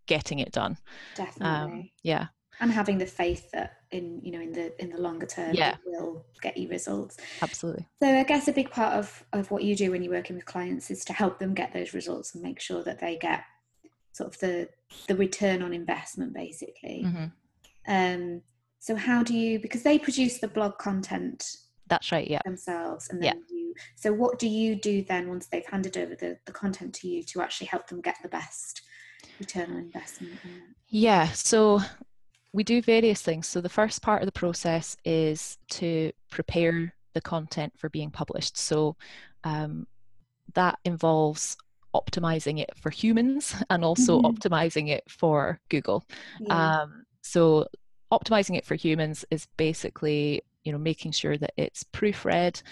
getting 0.07 0.39
it 0.39 0.53
done. 0.53 0.77
Definitely. 1.15 1.47
Um, 1.47 1.91
yeah. 2.03 2.27
And 2.61 2.73
having 2.73 2.99
the 2.99 3.07
faith 3.07 3.51
that 3.53 3.75
in 3.91 4.21
you 4.23 4.33
know 4.33 4.41
in 4.41 4.53
the 4.53 4.83
in 4.83 4.91
the 4.91 5.01
longer 5.01 5.25
term 5.25 5.55
yeah. 5.55 5.71
it 5.71 5.79
will 5.87 6.27
get 6.43 6.57
you 6.57 6.69
results. 6.69 7.17
Absolutely. 7.41 7.87
So 8.03 8.09
I 8.09 8.25
guess 8.25 8.49
a 8.49 8.53
big 8.53 8.71
part 8.71 8.95
of 8.95 9.25
of 9.33 9.51
what 9.51 9.63
you 9.63 9.77
do 9.77 9.93
when 9.93 10.03
you're 10.03 10.13
working 10.13 10.37
with 10.37 10.45
clients 10.45 10.91
is 10.91 11.05
to 11.07 11.13
help 11.13 11.39
them 11.39 11.55
get 11.55 11.73
those 11.73 11.95
results 11.95 12.35
and 12.35 12.43
make 12.43 12.61
sure 12.61 12.83
that 12.83 12.99
they 12.99 13.17
get 13.17 13.45
sort 14.13 14.35
of 14.35 14.41
the 14.41 14.69
the 15.07 15.17
return 15.17 15.63
on 15.63 15.73
investment 15.73 16.35
basically. 16.35 17.05
Mm-hmm. 17.07 17.27
Um, 17.87 18.43
so 18.81 18.97
how 18.97 19.23
do 19.23 19.35
you 19.35 19.61
because 19.61 19.83
they 19.83 19.99
produce 19.99 20.39
the 20.39 20.49
blog 20.49 20.79
content 20.79 21.57
that's 21.87 22.13
right 22.13 22.29
yeah 22.29 22.41
themselves 22.45 23.09
and 23.11 23.23
then 23.23 23.37
yeah. 23.37 23.57
You 23.69 23.75
so 23.95 24.13
what 24.13 24.39
do 24.39 24.49
you 24.49 24.75
do 24.75 25.03
then 25.05 25.29
once 25.29 25.47
they've 25.47 25.67
handed 25.67 25.97
over 25.97 26.15
the, 26.15 26.39
the 26.47 26.53
content 26.53 26.95
to 26.95 27.09
you 27.09 27.23
to 27.23 27.41
actually 27.41 27.67
help 27.67 27.87
them 27.89 28.01
get 28.01 28.17
the 28.23 28.29
best 28.29 28.83
return 29.39 29.71
on 29.71 29.77
investment 29.79 30.33
yeah 30.89 31.29
so 31.29 31.81
we 32.53 32.65
do 32.65 32.81
various 32.83 33.23
things 33.23 33.47
so 33.47 33.61
the 33.61 33.69
first 33.69 34.03
part 34.03 34.23
of 34.23 34.27
the 34.27 34.33
process 34.33 34.97
is 35.05 35.59
to 35.69 36.11
prepare 36.31 36.95
the 37.15 37.21
content 37.21 37.73
for 37.77 37.89
being 37.89 38.11
published 38.11 38.57
so 38.57 38.97
um, 39.45 39.87
that 40.55 40.79
involves 40.85 41.57
optimizing 41.95 42.61
it 42.61 42.71
for 42.77 42.91
humans 42.91 43.55
and 43.71 43.85
also 43.85 44.21
mm-hmm. 44.21 44.27
optimizing 44.27 44.89
it 44.89 45.05
for 45.09 45.61
google 45.69 46.05
yeah. 46.41 46.83
um, 46.83 47.05
so 47.23 47.67
optimizing 48.13 48.57
it 48.57 48.65
for 48.65 48.75
humans 48.75 49.25
is 49.31 49.47
basically 49.57 50.43
you 50.65 50.73
know 50.73 50.79
making 50.79 51.13
sure 51.13 51.37
that 51.37 51.53
it's 51.57 51.85
proofread 51.85 52.63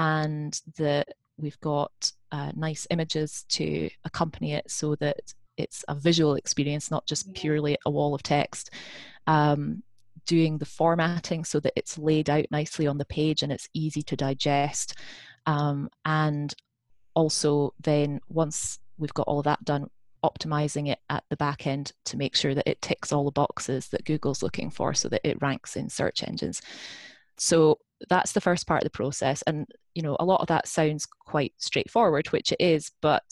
and 0.00 0.62
that 0.78 1.08
we've 1.36 1.60
got 1.60 2.10
uh, 2.32 2.50
nice 2.56 2.86
images 2.90 3.44
to 3.50 3.90
accompany 4.04 4.54
it 4.54 4.70
so 4.70 4.94
that 4.96 5.34
it's 5.58 5.84
a 5.88 5.94
visual 5.94 6.36
experience 6.36 6.90
not 6.90 7.06
just 7.06 7.32
purely 7.34 7.76
a 7.84 7.90
wall 7.90 8.14
of 8.14 8.22
text 8.22 8.70
um, 9.26 9.82
doing 10.26 10.56
the 10.56 10.64
formatting 10.64 11.44
so 11.44 11.60
that 11.60 11.74
it's 11.76 11.98
laid 11.98 12.30
out 12.30 12.46
nicely 12.50 12.86
on 12.86 12.96
the 12.96 13.04
page 13.04 13.42
and 13.42 13.52
it's 13.52 13.68
easy 13.74 14.02
to 14.02 14.16
digest 14.16 14.96
um, 15.44 15.90
and 16.06 16.54
also 17.14 17.74
then 17.80 18.20
once 18.30 18.78
we've 18.96 19.14
got 19.14 19.28
all 19.28 19.40
of 19.40 19.44
that 19.44 19.62
done 19.66 19.86
optimizing 20.24 20.88
it 20.88 20.98
at 21.10 21.24
the 21.28 21.36
back 21.36 21.66
end 21.66 21.92
to 22.06 22.16
make 22.16 22.34
sure 22.34 22.54
that 22.54 22.68
it 22.68 22.80
ticks 22.80 23.12
all 23.12 23.24
the 23.24 23.30
boxes 23.30 23.88
that 23.88 24.04
Google's 24.06 24.42
looking 24.42 24.70
for 24.70 24.94
so 24.94 25.08
that 25.10 25.20
it 25.24 25.40
ranks 25.42 25.76
in 25.76 25.88
search 25.88 26.22
engines. 26.22 26.62
So 27.38 27.78
that's 28.08 28.32
the 28.32 28.40
first 28.40 28.66
part 28.66 28.82
of 28.82 28.84
the 28.84 28.90
process. 28.90 29.42
And, 29.42 29.66
you 29.94 30.02
know, 30.02 30.16
a 30.20 30.24
lot 30.24 30.40
of 30.40 30.48
that 30.48 30.68
sounds 30.68 31.06
quite 31.06 31.52
straightforward, 31.58 32.28
which 32.28 32.52
it 32.52 32.60
is, 32.60 32.90
but, 33.00 33.22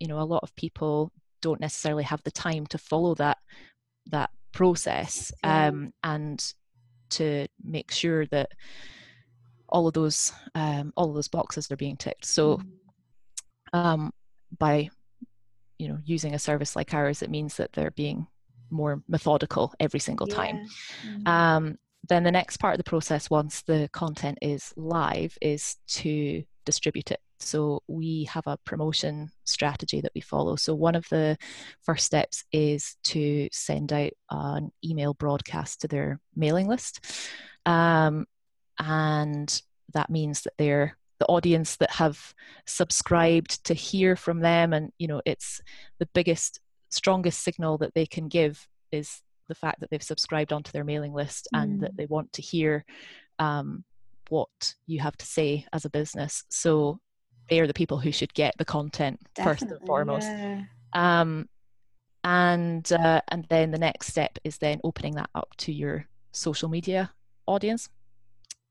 you 0.00 0.08
know, 0.08 0.20
a 0.20 0.24
lot 0.24 0.42
of 0.42 0.54
people 0.56 1.12
don't 1.40 1.60
necessarily 1.60 2.04
have 2.04 2.22
the 2.22 2.30
time 2.30 2.66
to 2.66 2.78
follow 2.78 3.14
that 3.16 3.38
that 4.06 4.30
process 4.52 5.32
um, 5.44 5.92
and 6.02 6.54
to 7.10 7.46
make 7.62 7.90
sure 7.90 8.26
that 8.26 8.50
all 9.68 9.86
of 9.86 9.94
those 9.94 10.32
um, 10.54 10.92
all 10.96 11.08
of 11.08 11.14
those 11.14 11.28
boxes 11.28 11.70
are 11.70 11.76
being 11.76 11.96
ticked. 11.96 12.24
So 12.24 12.58
mm-hmm. 12.58 13.78
um, 13.78 14.12
by 14.58 14.88
you 15.78 15.88
know 15.88 15.98
using 16.04 16.34
a 16.34 16.38
service 16.38 16.76
like 16.76 16.94
ours, 16.94 17.22
it 17.22 17.30
means 17.30 17.56
that 17.56 17.72
they're 17.72 17.90
being 17.90 18.26
more 18.70 19.02
methodical 19.08 19.74
every 19.78 20.00
single 20.00 20.26
time. 20.26 20.56
Yeah. 21.04 21.10
Mm-hmm. 21.10 21.28
Um, 21.28 21.78
then 22.08 22.24
the 22.24 22.32
next 22.32 22.58
part 22.58 22.74
of 22.74 22.78
the 22.78 22.88
process, 22.88 23.30
once 23.30 23.62
the 23.62 23.88
content 23.92 24.38
is 24.42 24.72
live, 24.76 25.36
is 25.40 25.76
to 25.88 26.42
distribute 26.64 27.10
it. 27.10 27.20
So 27.38 27.82
we 27.88 28.24
have 28.24 28.46
a 28.46 28.58
promotion 28.64 29.30
strategy 29.44 30.00
that 30.00 30.12
we 30.14 30.20
follow. 30.20 30.56
So 30.56 30.74
one 30.74 30.94
of 30.94 31.08
the 31.10 31.36
first 31.82 32.06
steps 32.06 32.44
is 32.52 32.96
to 33.04 33.48
send 33.52 33.92
out 33.92 34.12
an 34.30 34.72
email 34.84 35.14
broadcast 35.14 35.80
to 35.80 35.88
their 35.88 36.20
mailing 36.36 36.68
list. 36.68 37.04
Um, 37.66 38.26
and 38.78 39.62
that 39.92 40.10
means 40.10 40.42
that 40.42 40.54
they're 40.58 40.96
the 41.18 41.26
audience 41.26 41.76
that 41.76 41.90
have 41.90 42.34
subscribed 42.66 43.62
to 43.64 43.74
hear 43.74 44.16
from 44.16 44.40
them 44.40 44.72
and 44.72 44.90
you 44.98 45.06
know 45.06 45.22
it's 45.24 45.60
the 46.00 46.08
biggest 46.14 46.58
strongest 46.90 47.44
signal 47.44 47.78
that 47.78 47.94
they 47.94 48.06
can 48.06 48.26
give 48.26 48.66
is 48.90 49.22
the 49.48 49.54
fact 49.54 49.80
that 49.80 49.90
they've 49.90 50.02
subscribed 50.02 50.52
onto 50.52 50.72
their 50.72 50.84
mailing 50.84 51.12
list 51.12 51.48
mm. 51.54 51.62
and 51.62 51.80
that 51.80 51.92
mm. 51.92 51.96
they 51.96 52.06
want 52.06 52.32
to 52.32 52.42
hear 52.42 52.84
um, 53.38 53.84
what 54.28 54.74
you 54.86 55.00
have 55.00 55.16
to 55.16 55.26
say 55.26 55.66
as 55.72 55.84
a 55.84 55.90
business 55.90 56.44
so 56.48 56.98
they 57.50 57.60
are 57.60 57.66
the 57.66 57.74
people 57.74 57.98
who 57.98 58.12
should 58.12 58.32
get 58.34 58.54
the 58.58 58.64
content 58.64 59.20
Definitely, 59.34 59.68
first 59.68 59.72
and 59.72 59.86
foremost 59.86 60.28
yeah. 60.28 60.62
um, 60.94 61.48
and 62.24 62.90
uh, 62.92 63.20
and 63.28 63.46
then 63.48 63.70
the 63.70 63.78
next 63.78 64.08
step 64.08 64.38
is 64.44 64.58
then 64.58 64.80
opening 64.84 65.14
that 65.16 65.30
up 65.34 65.48
to 65.58 65.72
your 65.72 66.06
social 66.32 66.68
media 66.68 67.12
audience 67.46 67.88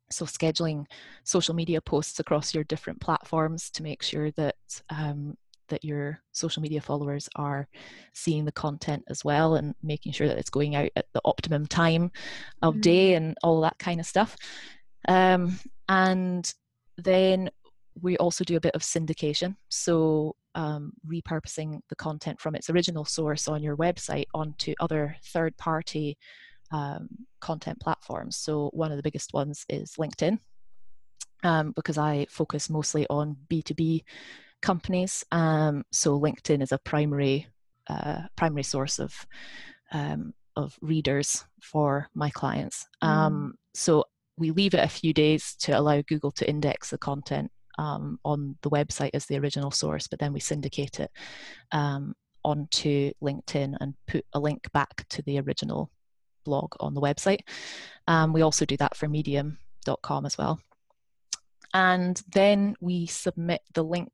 so 0.09 0.25
scheduling 0.25 0.85
social 1.23 1.55
media 1.55 1.81
posts 1.81 2.19
across 2.19 2.53
your 2.53 2.63
different 2.65 2.99
platforms 2.99 3.69
to 3.71 3.83
make 3.83 4.03
sure 4.03 4.31
that 4.31 4.55
um, 4.89 5.37
that 5.71 5.83
your 5.83 6.21
social 6.31 6.61
media 6.61 6.79
followers 6.79 7.27
are 7.35 7.67
seeing 8.13 8.45
the 8.45 8.51
content 8.51 9.03
as 9.09 9.25
well 9.25 9.55
and 9.55 9.73
making 9.81 10.11
sure 10.11 10.27
that 10.27 10.37
it's 10.37 10.49
going 10.49 10.75
out 10.75 10.89
at 10.95 11.07
the 11.13 11.21
optimum 11.25 11.65
time 11.65 12.11
of 12.61 12.75
mm-hmm. 12.75 12.81
day 12.81 13.13
and 13.15 13.35
all 13.43 13.59
that 13.61 13.77
kind 13.79 13.99
of 13.99 14.05
stuff 14.05 14.37
um, 15.07 15.57
and 15.89 16.53
then 16.97 17.49
we 18.01 18.15
also 18.17 18.43
do 18.43 18.55
a 18.55 18.61
bit 18.61 18.75
of 18.75 18.81
syndication 18.81 19.55
so 19.69 20.35
um, 20.55 20.93
repurposing 21.07 21.79
the 21.89 21.95
content 21.95 22.39
from 22.39 22.55
its 22.55 22.69
original 22.69 23.05
source 23.05 23.47
on 23.47 23.63
your 23.63 23.77
website 23.77 24.25
onto 24.33 24.73
other 24.79 25.15
third 25.23 25.55
party 25.57 26.17
um, 26.71 27.09
content 27.39 27.79
platforms. 27.79 28.37
So, 28.37 28.69
one 28.73 28.91
of 28.91 28.97
the 28.97 29.03
biggest 29.03 29.33
ones 29.33 29.65
is 29.69 29.95
LinkedIn, 29.99 30.39
um, 31.43 31.71
because 31.71 31.97
I 31.97 32.27
focus 32.29 32.69
mostly 32.69 33.05
on 33.09 33.37
B2B 33.49 34.03
companies. 34.61 35.23
Um, 35.31 35.83
so, 35.91 36.19
LinkedIn 36.19 36.61
is 36.61 36.71
a 36.71 36.77
primary 36.79 37.47
uh, 37.87 38.21
primary 38.35 38.63
source 38.63 38.99
of 38.99 39.13
um, 39.91 40.33
of 40.55 40.77
readers 40.81 41.45
for 41.61 42.09
my 42.13 42.29
clients. 42.29 42.87
Mm. 43.03 43.51
So, 43.73 44.05
we 44.37 44.51
leave 44.51 44.73
it 44.73 44.83
a 44.83 44.89
few 44.89 45.13
days 45.13 45.55
to 45.61 45.77
allow 45.77 46.01
Google 46.01 46.31
to 46.31 46.49
index 46.49 46.89
the 46.89 46.97
content 46.97 47.51
um, 47.77 48.19
on 48.25 48.55
the 48.61 48.69
website 48.69 49.11
as 49.13 49.25
the 49.25 49.37
original 49.37 49.71
source, 49.71 50.07
but 50.07 50.19
then 50.19 50.33
we 50.33 50.39
syndicate 50.39 50.99
it 50.99 51.11
um, 51.71 52.13
onto 52.43 53.11
LinkedIn 53.21 53.75
and 53.79 53.93
put 54.07 54.25
a 54.33 54.39
link 54.39 54.71
back 54.71 55.05
to 55.09 55.21
the 55.23 55.39
original 55.39 55.91
blog 56.43 56.73
on 56.79 56.93
the 56.93 57.01
website. 57.01 57.41
Um, 58.07 58.33
we 58.33 58.41
also 58.41 58.65
do 58.65 58.77
that 58.77 58.95
for 58.95 59.07
medium.com 59.07 60.25
as 60.25 60.37
well. 60.37 60.59
And 61.73 62.21
then 62.33 62.75
we 62.81 63.05
submit 63.05 63.61
the 63.73 63.83
link 63.83 64.11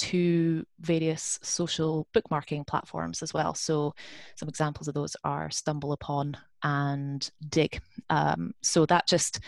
to 0.00 0.64
various 0.80 1.38
social 1.42 2.06
bookmarking 2.14 2.66
platforms 2.66 3.22
as 3.22 3.34
well. 3.34 3.54
So, 3.54 3.94
some 4.36 4.48
examples 4.48 4.88
of 4.88 4.94
those 4.94 5.16
are 5.24 5.48
StumbleUpon 5.48 6.36
and 6.62 7.30
Digg. 7.48 7.80
Um, 8.08 8.54
so, 8.62 8.86
that 8.86 9.06
just 9.06 9.40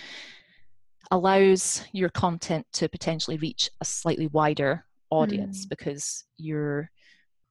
allows 1.11 1.85
your 1.93 2.09
content 2.11 2.67
to 2.73 2.89
potentially 2.89 3.37
reach 3.39 3.71
a 3.81 3.85
slightly 3.85 4.27
wider 4.29 4.85
audience 5.11 5.67
mm. 5.67 5.69
because 5.69 6.25
you're 6.37 6.91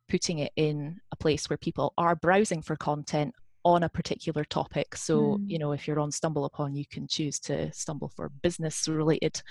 putting 0.10 0.40
it 0.40 0.52
in 0.56 1.00
a 1.12 1.16
place 1.16 1.50
where 1.50 1.58
people 1.58 1.94
are 1.98 2.16
browsing 2.16 2.62
for 2.62 2.76
content 2.76 3.34
on 3.64 3.84
a 3.84 3.90
particular 3.90 4.44
topic. 4.44 4.96
So, 4.96 5.38
mm. 5.38 5.44
you 5.48 5.60
know, 5.60 5.72
if 5.72 5.88
you're 5.88 6.00
on 6.00 6.12
StumbleUpon, 6.12 6.76
you 6.76 6.86
can 6.86 7.08
choose 7.08 7.40
to 7.42 7.72
stumble 7.72 8.10
for 8.10 8.30
business 8.30 8.88
related 8.88 9.42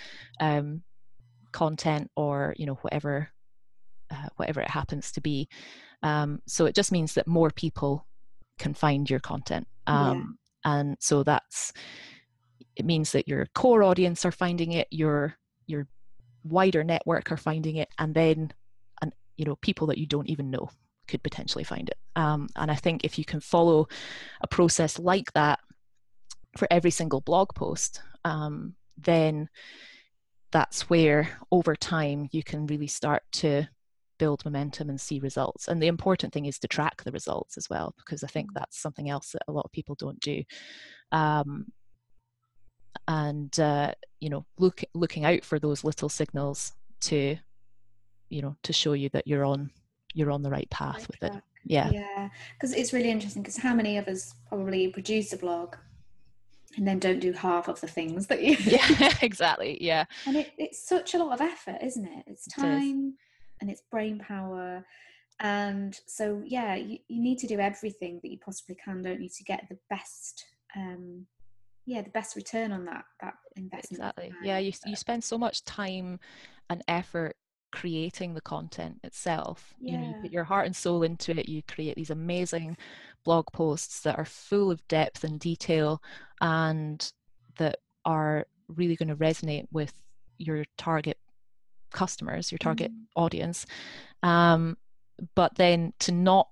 um, 0.41 0.83
content 1.53 2.11
or, 2.17 2.55
you 2.57 2.67
know, 2.67 2.79
whatever. 2.83 3.31
Uh, 4.21 4.29
whatever 4.37 4.61
it 4.61 4.71
happens 4.71 5.13
to 5.13 5.21
be. 5.21 5.49
Um, 6.03 6.43
so 6.47 6.67
it 6.67 6.75
just 6.75 6.93
means 6.93 7.15
that 7.15 7.27
more 7.27 7.51
people 7.51 8.07
can 8.59 8.75
find 8.75 9.09
your 9.09 9.21
content. 9.21 9.67
Um, 9.87 10.37
yeah. 10.65 10.73
And 10.73 10.97
so 11.01 11.23
that's, 11.23 11.73
it 12.77 12.85
means 12.85 13.13
that 13.13 13.29
your 13.29 13.47
core 13.55 13.83
audience 13.83 14.25
are 14.25 14.33
finding 14.33 14.73
it, 14.73 14.89
your, 14.91 15.37
your 15.67 15.87
wider 16.45 16.85
network 16.85 17.33
are 17.33 17.37
finding 17.37 17.77
it, 17.77 17.89
and 17.99 18.15
then, 18.15 18.53
and, 19.01 19.13
you 19.37 19.45
know, 19.45 19.57
people 19.57 19.87
that 19.87 19.99
you 19.99 20.07
don't 20.07 20.29
even 20.29 20.51
know 20.51 20.69
could 21.09 21.23
potentially 21.23 21.65
find 21.65 21.89
it. 21.89 21.99
Um, 22.17 22.49
and 22.57 22.71
I 22.71 22.75
think 22.75 23.05
if 23.05 23.19
you 23.19 23.25
can 23.25 23.41
follow 23.41 23.89
a 24.41 24.47
process 24.47 24.99
like 24.99 25.33
that 25.33 25.61
for 26.57 26.69
every 26.71 26.91
single 26.91 27.21
blog 27.21 27.55
post, 27.55 28.03
um, 28.25 28.75
then 28.99 29.49
that's 30.51 30.91
where 30.91 31.29
over 31.51 31.77
time 31.77 32.29
you 32.33 32.43
can 32.43 32.67
really 32.67 32.89
start 32.89 33.23
to 33.33 33.69
build 34.21 34.45
momentum 34.45 34.91
and 34.91 35.01
see 35.01 35.19
results. 35.19 35.67
And 35.67 35.83
the 35.83 35.87
important 35.89 36.33
thing 36.33 36.45
is 36.45 36.59
to 36.59 36.69
track 36.69 37.03
the 37.03 37.11
results 37.11 37.57
as 37.57 37.69
well, 37.71 37.95
because 37.97 38.23
I 38.23 38.27
think 38.27 38.51
mm. 38.51 38.55
that's 38.55 38.81
something 38.81 39.09
else 39.09 39.33
that 39.33 39.43
a 39.49 39.53
lot 39.53 39.65
of 39.65 39.73
people 39.73 39.97
don't 39.97 40.21
do. 40.21 40.45
Um, 41.11 41.73
and 43.09 43.59
uh, 43.59 43.93
you 44.21 44.29
know, 44.29 44.45
look 44.59 44.83
looking 44.95 45.25
out 45.25 45.43
for 45.43 45.59
those 45.59 45.85
little 45.85 46.11
signals 46.11 46.75
to, 47.03 47.37
you 48.29 48.43
know, 48.43 48.57
to 48.63 48.73
show 48.75 48.93
you 48.93 49.09
that 49.09 49.27
you're 49.27 49.45
on 49.45 49.71
you're 50.13 50.31
on 50.31 50.43
the 50.43 50.51
right 50.51 50.69
path 50.71 51.09
with 51.09 51.23
it. 51.23 51.43
yeah. 51.65 51.91
Yeah. 51.91 52.29
Because 52.55 52.75
it's 52.75 52.93
really 52.93 53.11
interesting 53.11 53.43
because 53.43 53.57
how 53.57 53.75
many 53.75 53.97
of 53.97 54.07
us 54.07 54.35
probably 54.49 54.89
produce 54.89 55.33
a 55.33 55.39
blog 55.39 55.77
and 56.77 56.87
then 56.87 56.99
don't 56.99 57.21
do 57.21 57.33
half 57.33 57.69
of 57.69 57.81
the 57.81 57.89
things 57.89 58.27
that 58.27 58.43
you 58.43 58.57
yeah 58.61 59.13
exactly 59.23 59.79
yeah. 59.81 60.05
And 60.27 60.37
it, 60.37 60.51
it's 60.59 60.87
such 60.87 61.15
a 61.15 61.19
lot 61.19 61.33
of 61.33 61.41
effort 61.41 61.79
isn't 61.83 62.05
it? 62.05 62.25
It's 62.27 62.47
time 62.49 63.15
it 63.17 63.30
and 63.61 63.71
it's 63.71 63.83
brain 63.91 64.19
power. 64.19 64.85
And 65.41 65.99
so 66.07 66.43
yeah 66.45 66.75
you, 66.75 66.99
you 67.09 67.23
need 67.23 67.39
to 67.39 67.47
do 67.47 67.59
everything 67.61 68.21
that 68.23 68.31
you 68.31 68.39
possibly 68.45 68.77
can 68.83 69.03
don't 69.03 69.23
you 69.23 69.29
to 69.29 69.45
get 69.45 69.65
the 69.71 69.79
best 69.89 70.45
um 70.77 71.25
yeah 71.87 72.03
the 72.03 72.11
best 72.11 72.37
return 72.37 72.73
on 72.73 72.85
that 72.85 73.05
that 73.23 73.35
investment 73.57 74.03
exactly. 74.03 74.33
yeah 74.43 74.59
you, 74.59 74.71
you 74.85 74.95
spend 74.95 75.25
so 75.25 75.39
much 75.39 75.65
time 75.65 76.21
and 76.69 76.83
effort 76.89 77.37
creating 77.73 78.35
the 78.35 78.41
content 78.41 78.99
itself. 79.05 79.75
Yeah. 79.81 79.93
you 79.93 79.99
know 79.99 80.09
you 80.09 80.15
put 80.23 80.33
your 80.33 80.45
heart 80.45 80.67
and 80.67 80.75
soul 80.75 81.03
into 81.03 81.39
it 81.39 81.49
you 81.49 81.63
create 81.63 81.97
these 81.97 82.11
amazing 82.11 82.77
blog 83.25 83.47
posts 83.53 84.01
that 84.01 84.19
are 84.19 84.25
full 84.25 84.71
of 84.71 84.87
depth 84.89 85.25
and 85.25 85.39
detail 85.39 86.03
and 86.41 87.13
that 87.59 87.79
are 88.05 88.47
really 88.69 88.97
going 88.97 89.09
to 89.09 89.17
resonate 89.17 89.67
with 89.73 89.93
your 90.39 90.65
target 90.79 91.19
customers 91.91 92.51
your 92.51 92.59
target 92.59 92.93
mm. 92.93 93.05
audience 93.17 93.67
um, 94.23 94.77
but 95.35 95.55
then 95.57 95.93
to 95.99 96.13
not 96.13 96.49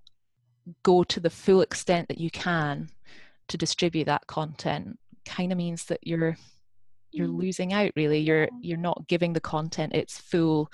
go 0.82 1.02
to 1.04 1.20
the 1.20 1.30
full 1.30 1.60
extent 1.60 2.08
that 2.08 2.18
you 2.18 2.30
can 2.30 2.88
to 3.48 3.56
distribute 3.56 4.04
that 4.04 4.26
content 4.26 4.98
kind 5.24 5.52
of 5.52 5.58
means 5.58 5.84
that 5.86 6.00
you're 6.02 6.36
you're 7.10 7.28
mm. 7.28 7.38
losing 7.38 7.72
out 7.72 7.90
really 7.96 8.18
you're 8.18 8.48
you're 8.60 8.76
not 8.76 9.06
giving 9.08 9.32
the 9.32 9.40
content 9.40 9.94
its 9.94 10.18
full 10.18 10.70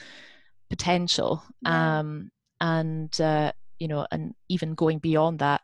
potential 0.70 1.42
yeah. 1.62 2.00
um, 2.00 2.30
and 2.60 3.20
uh, 3.20 3.52
you 3.78 3.88
know 3.88 4.06
and 4.10 4.34
even 4.48 4.74
going 4.74 4.98
beyond 4.98 5.38
that 5.38 5.60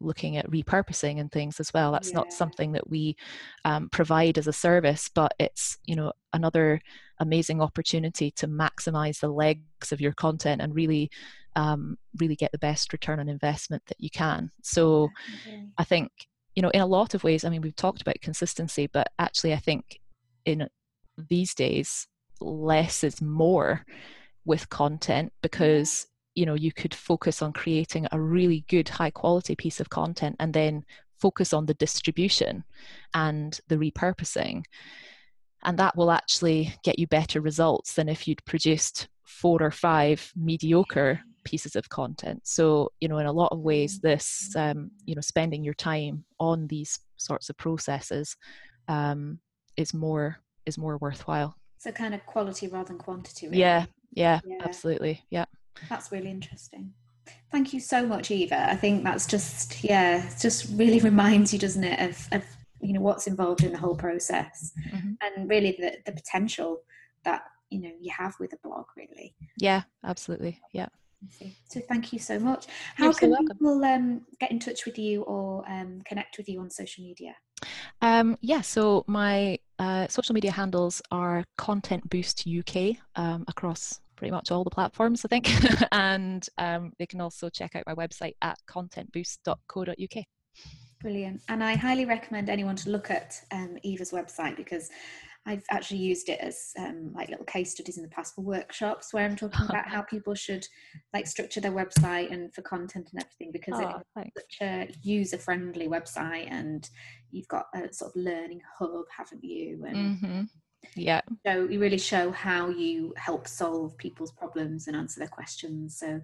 looking 0.00 0.36
at 0.36 0.50
repurposing 0.50 1.20
and 1.20 1.30
things 1.30 1.60
as 1.60 1.72
well 1.72 1.92
that's 1.92 2.10
yeah. 2.10 2.16
not 2.16 2.32
something 2.32 2.72
that 2.72 2.88
we 2.88 3.16
um, 3.64 3.88
provide 3.90 4.38
as 4.38 4.46
a 4.46 4.52
service 4.52 5.08
but 5.14 5.34
it's 5.38 5.78
you 5.84 5.96
know 5.96 6.12
another 6.32 6.80
amazing 7.20 7.60
opportunity 7.60 8.30
to 8.32 8.48
maximize 8.48 9.20
the 9.20 9.28
legs 9.28 9.92
of 9.92 10.00
your 10.00 10.12
content 10.12 10.60
and 10.60 10.74
really 10.74 11.10
um, 11.56 11.96
really 12.18 12.36
get 12.36 12.52
the 12.52 12.58
best 12.58 12.92
return 12.92 13.20
on 13.20 13.28
investment 13.28 13.82
that 13.86 14.00
you 14.00 14.10
can. 14.10 14.50
So 14.62 15.10
okay. 15.46 15.64
I 15.78 15.84
think, 15.84 16.10
you 16.54 16.62
know, 16.62 16.70
in 16.70 16.80
a 16.80 16.86
lot 16.86 17.14
of 17.14 17.24
ways, 17.24 17.44
I 17.44 17.48
mean, 17.48 17.62
we've 17.62 17.76
talked 17.76 18.02
about 18.02 18.20
consistency, 18.20 18.88
but 18.92 19.08
actually, 19.18 19.52
I 19.52 19.58
think 19.58 20.00
in 20.44 20.68
these 21.28 21.54
days, 21.54 22.06
less 22.40 23.04
is 23.04 23.22
more 23.22 23.84
with 24.44 24.68
content 24.68 25.32
because 25.42 26.06
you 26.34 26.44
know 26.44 26.54
you 26.54 26.72
could 26.72 26.92
focus 26.92 27.40
on 27.40 27.52
creating 27.52 28.06
a 28.12 28.20
really 28.20 28.64
good 28.68 28.88
high 28.88 29.10
quality 29.10 29.54
piece 29.54 29.80
of 29.80 29.88
content 29.88 30.36
and 30.40 30.52
then 30.52 30.84
focus 31.18 31.52
on 31.52 31.64
the 31.66 31.74
distribution 31.74 32.64
and 33.14 33.60
the 33.68 33.76
repurposing 33.76 34.64
and 35.64 35.78
that 35.78 35.96
will 35.96 36.10
actually 36.10 36.74
get 36.82 36.98
you 36.98 37.06
better 37.06 37.40
results 37.40 37.94
than 37.94 38.08
if 38.08 38.28
you'd 38.28 38.44
produced 38.44 39.08
four 39.24 39.62
or 39.62 39.70
five 39.70 40.30
mediocre 40.36 41.20
pieces 41.44 41.76
of 41.76 41.88
content. 41.88 42.40
So 42.44 42.90
you 43.00 43.08
know 43.08 43.18
in 43.18 43.26
a 43.26 43.32
lot 43.32 43.52
of 43.52 43.60
ways 43.60 44.00
this 44.00 44.54
um, 44.56 44.90
you 45.04 45.14
know 45.14 45.20
spending 45.20 45.62
your 45.62 45.74
time 45.74 46.24
on 46.40 46.66
these 46.66 46.98
sorts 47.16 47.48
of 47.48 47.56
processes 47.56 48.36
um, 48.88 49.38
is 49.76 49.94
more 49.94 50.38
is 50.66 50.78
more 50.78 50.98
worthwhile. 50.98 51.56
So 51.78 51.92
kind 51.92 52.14
of 52.14 52.24
quality 52.26 52.68
rather 52.68 52.88
than 52.88 52.98
quantity 52.98 53.46
really. 53.46 53.60
yeah, 53.60 53.86
yeah 54.12 54.40
yeah. 54.44 54.58
absolutely 54.64 55.22
yeah. 55.30 55.44
That's 55.88 56.12
really 56.12 56.30
interesting. 56.30 56.92
Thank 57.50 57.72
you 57.72 57.80
so 57.80 58.06
much 58.06 58.28
Yva. 58.28 58.68
I 58.68 58.76
think 58.76 59.04
that's 59.04 59.26
just 59.26 59.84
yeah 59.84 60.26
it 60.26 60.36
just 60.40 60.70
really 60.72 61.00
reminds 61.10 61.52
you 61.52 61.58
doesn't 61.58 61.84
it 61.84 62.00
of, 62.00 62.28
of 62.32 62.44
you 62.84 62.92
know 62.92 63.00
what's 63.00 63.26
involved 63.26 63.62
in 63.62 63.72
the 63.72 63.78
whole 63.78 63.96
process 63.96 64.72
mm-hmm. 64.88 65.12
and 65.22 65.48
really 65.48 65.76
the, 65.78 65.96
the 66.06 66.12
potential 66.12 66.82
that 67.24 67.42
you 67.70 67.80
know 67.80 67.90
you 68.00 68.12
have 68.16 68.34
with 68.38 68.52
a 68.52 68.58
blog 68.62 68.86
really. 68.96 69.34
Yeah 69.58 69.82
absolutely. 70.04 70.60
Yeah. 70.72 70.88
So 71.68 71.80
thank 71.88 72.12
you 72.12 72.18
so 72.18 72.38
much. 72.38 72.66
How 72.96 73.04
You're 73.04 73.14
can 73.14 73.32
so 73.32 73.38
people 73.38 73.82
um, 73.82 74.26
get 74.40 74.50
in 74.50 74.58
touch 74.58 74.84
with 74.84 74.98
you 74.98 75.22
or 75.22 75.64
um, 75.66 76.02
connect 76.04 76.36
with 76.36 76.50
you 76.50 76.60
on 76.60 76.68
social 76.68 77.02
media? 77.02 77.34
Um, 78.02 78.36
yeah 78.42 78.60
so 78.60 79.04
my 79.06 79.58
uh, 79.78 80.06
social 80.08 80.34
media 80.34 80.50
handles 80.50 81.00
are 81.10 81.44
content 81.56 82.08
boost 82.10 82.46
uk 82.46 82.76
um, 83.16 83.44
across 83.48 84.00
pretty 84.16 84.30
much 84.30 84.50
all 84.50 84.64
the 84.64 84.70
platforms 84.70 85.24
i 85.24 85.28
think. 85.28 85.50
And 85.92 86.46
um, 86.58 86.92
they 86.98 87.06
can 87.06 87.20
also 87.20 87.48
check 87.48 87.74
out 87.74 87.84
my 87.86 87.94
website 87.94 88.34
at 88.42 88.58
contentboost.co.uk 88.68 90.24
Brilliant. 91.04 91.42
And 91.50 91.62
I 91.62 91.76
highly 91.76 92.06
recommend 92.06 92.48
anyone 92.48 92.76
to 92.76 92.88
look 92.88 93.10
at 93.10 93.38
um, 93.52 93.76
Yva's 93.84 94.10
website 94.10 94.56
because 94.56 94.88
I've 95.44 95.62
actually 95.70 95.98
used 95.98 96.30
it 96.30 96.40
as 96.40 96.72
um, 96.78 97.12
like 97.14 97.28
little 97.28 97.44
case 97.44 97.72
studies 97.72 97.98
in 97.98 98.02
the 98.02 98.08
past 98.08 98.34
for 98.34 98.40
workshops 98.40 99.12
where 99.12 99.26
I'm 99.26 99.36
talking 99.36 99.66
about 99.66 99.86
how 99.86 100.00
people 100.10 100.34
should 100.34 100.66
like 101.12 101.26
structure 101.26 101.60
their 101.60 101.72
website 101.72 102.32
and 102.32 102.54
for 102.54 102.62
content 102.62 103.10
and 103.12 103.22
everything 103.22 103.52
because 103.52 103.74
oh, 103.76 104.00
it's 104.16 104.30
such 104.34 104.66
a 104.66 104.88
user 105.02 105.36
friendly 105.36 105.88
website 105.88 106.50
and 106.50 106.88
you've 107.32 107.48
got 107.48 107.66
a 107.74 107.92
sort 107.92 108.16
of 108.16 108.22
learning 108.22 108.62
hub, 108.78 109.04
haven't 109.14 109.44
you? 109.44 109.84
And 109.86 109.96
mm-hmm. 109.96 110.42
yeah. 110.96 111.20
So 111.46 111.68
you 111.68 111.80
really 111.80 111.98
show 111.98 112.30
how 112.30 112.70
you 112.70 113.12
help 113.18 113.46
solve 113.46 113.94
people's 113.98 114.32
problems 114.32 114.86
and 114.86 114.96
answer 114.96 115.20
their 115.20 115.28
questions. 115.28 115.98
So 115.98 116.22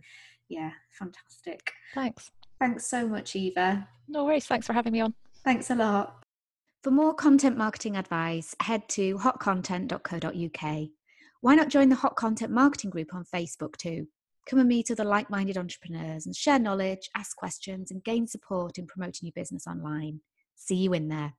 yeah, 0.49 0.71
fantastic. 0.89 1.71
Thanks. 1.95 2.31
Thanks 2.61 2.87
so 2.87 3.09
much, 3.09 3.33
Yva. 3.33 3.87
No 4.07 4.25
worries. 4.25 4.47
Thanks 4.47 4.67
for 4.67 4.75
having 4.75 4.93
me 4.93 5.01
on. 5.01 5.15
Thanks 5.45 5.71
a 5.71 5.75
lot. 5.75 6.23
For 6.85 6.91
more 6.91 7.15
content 7.15 7.57
marketing 7.57 7.97
advice, 7.97 8.55
head 8.61 8.89
to 8.91 9.17
hotcontent.co.uk. 9.19 10.89
Why 11.43 11.55
not 11.55 11.69
join 11.69 11.89
the 11.89 11.97
Hot 11.97 12.17
Content 12.17 12.53
Marketing 12.53 12.91
Group 12.91 13.15
on 13.15 13.25
Facebook 13.25 13.77
too? 13.77 14.07
Come 14.49 14.59
and 14.59 14.69
meet 14.69 14.91
other 14.91 15.05
like 15.05 15.31
minded 15.31 15.57
entrepreneurs 15.57 16.27
and 16.27 16.37
share 16.37 16.59
knowledge, 16.59 17.09
ask 17.17 17.37
questions, 17.37 17.91
and 17.91 18.05
gain 18.05 18.27
support 18.27 18.79
in 18.79 18.87
promoting 18.87 19.27
your 19.27 19.33
business 19.35 19.67
online. 19.67 20.21
See 20.57 20.77
you 20.77 20.93
in 20.93 21.09
there. 21.09 21.35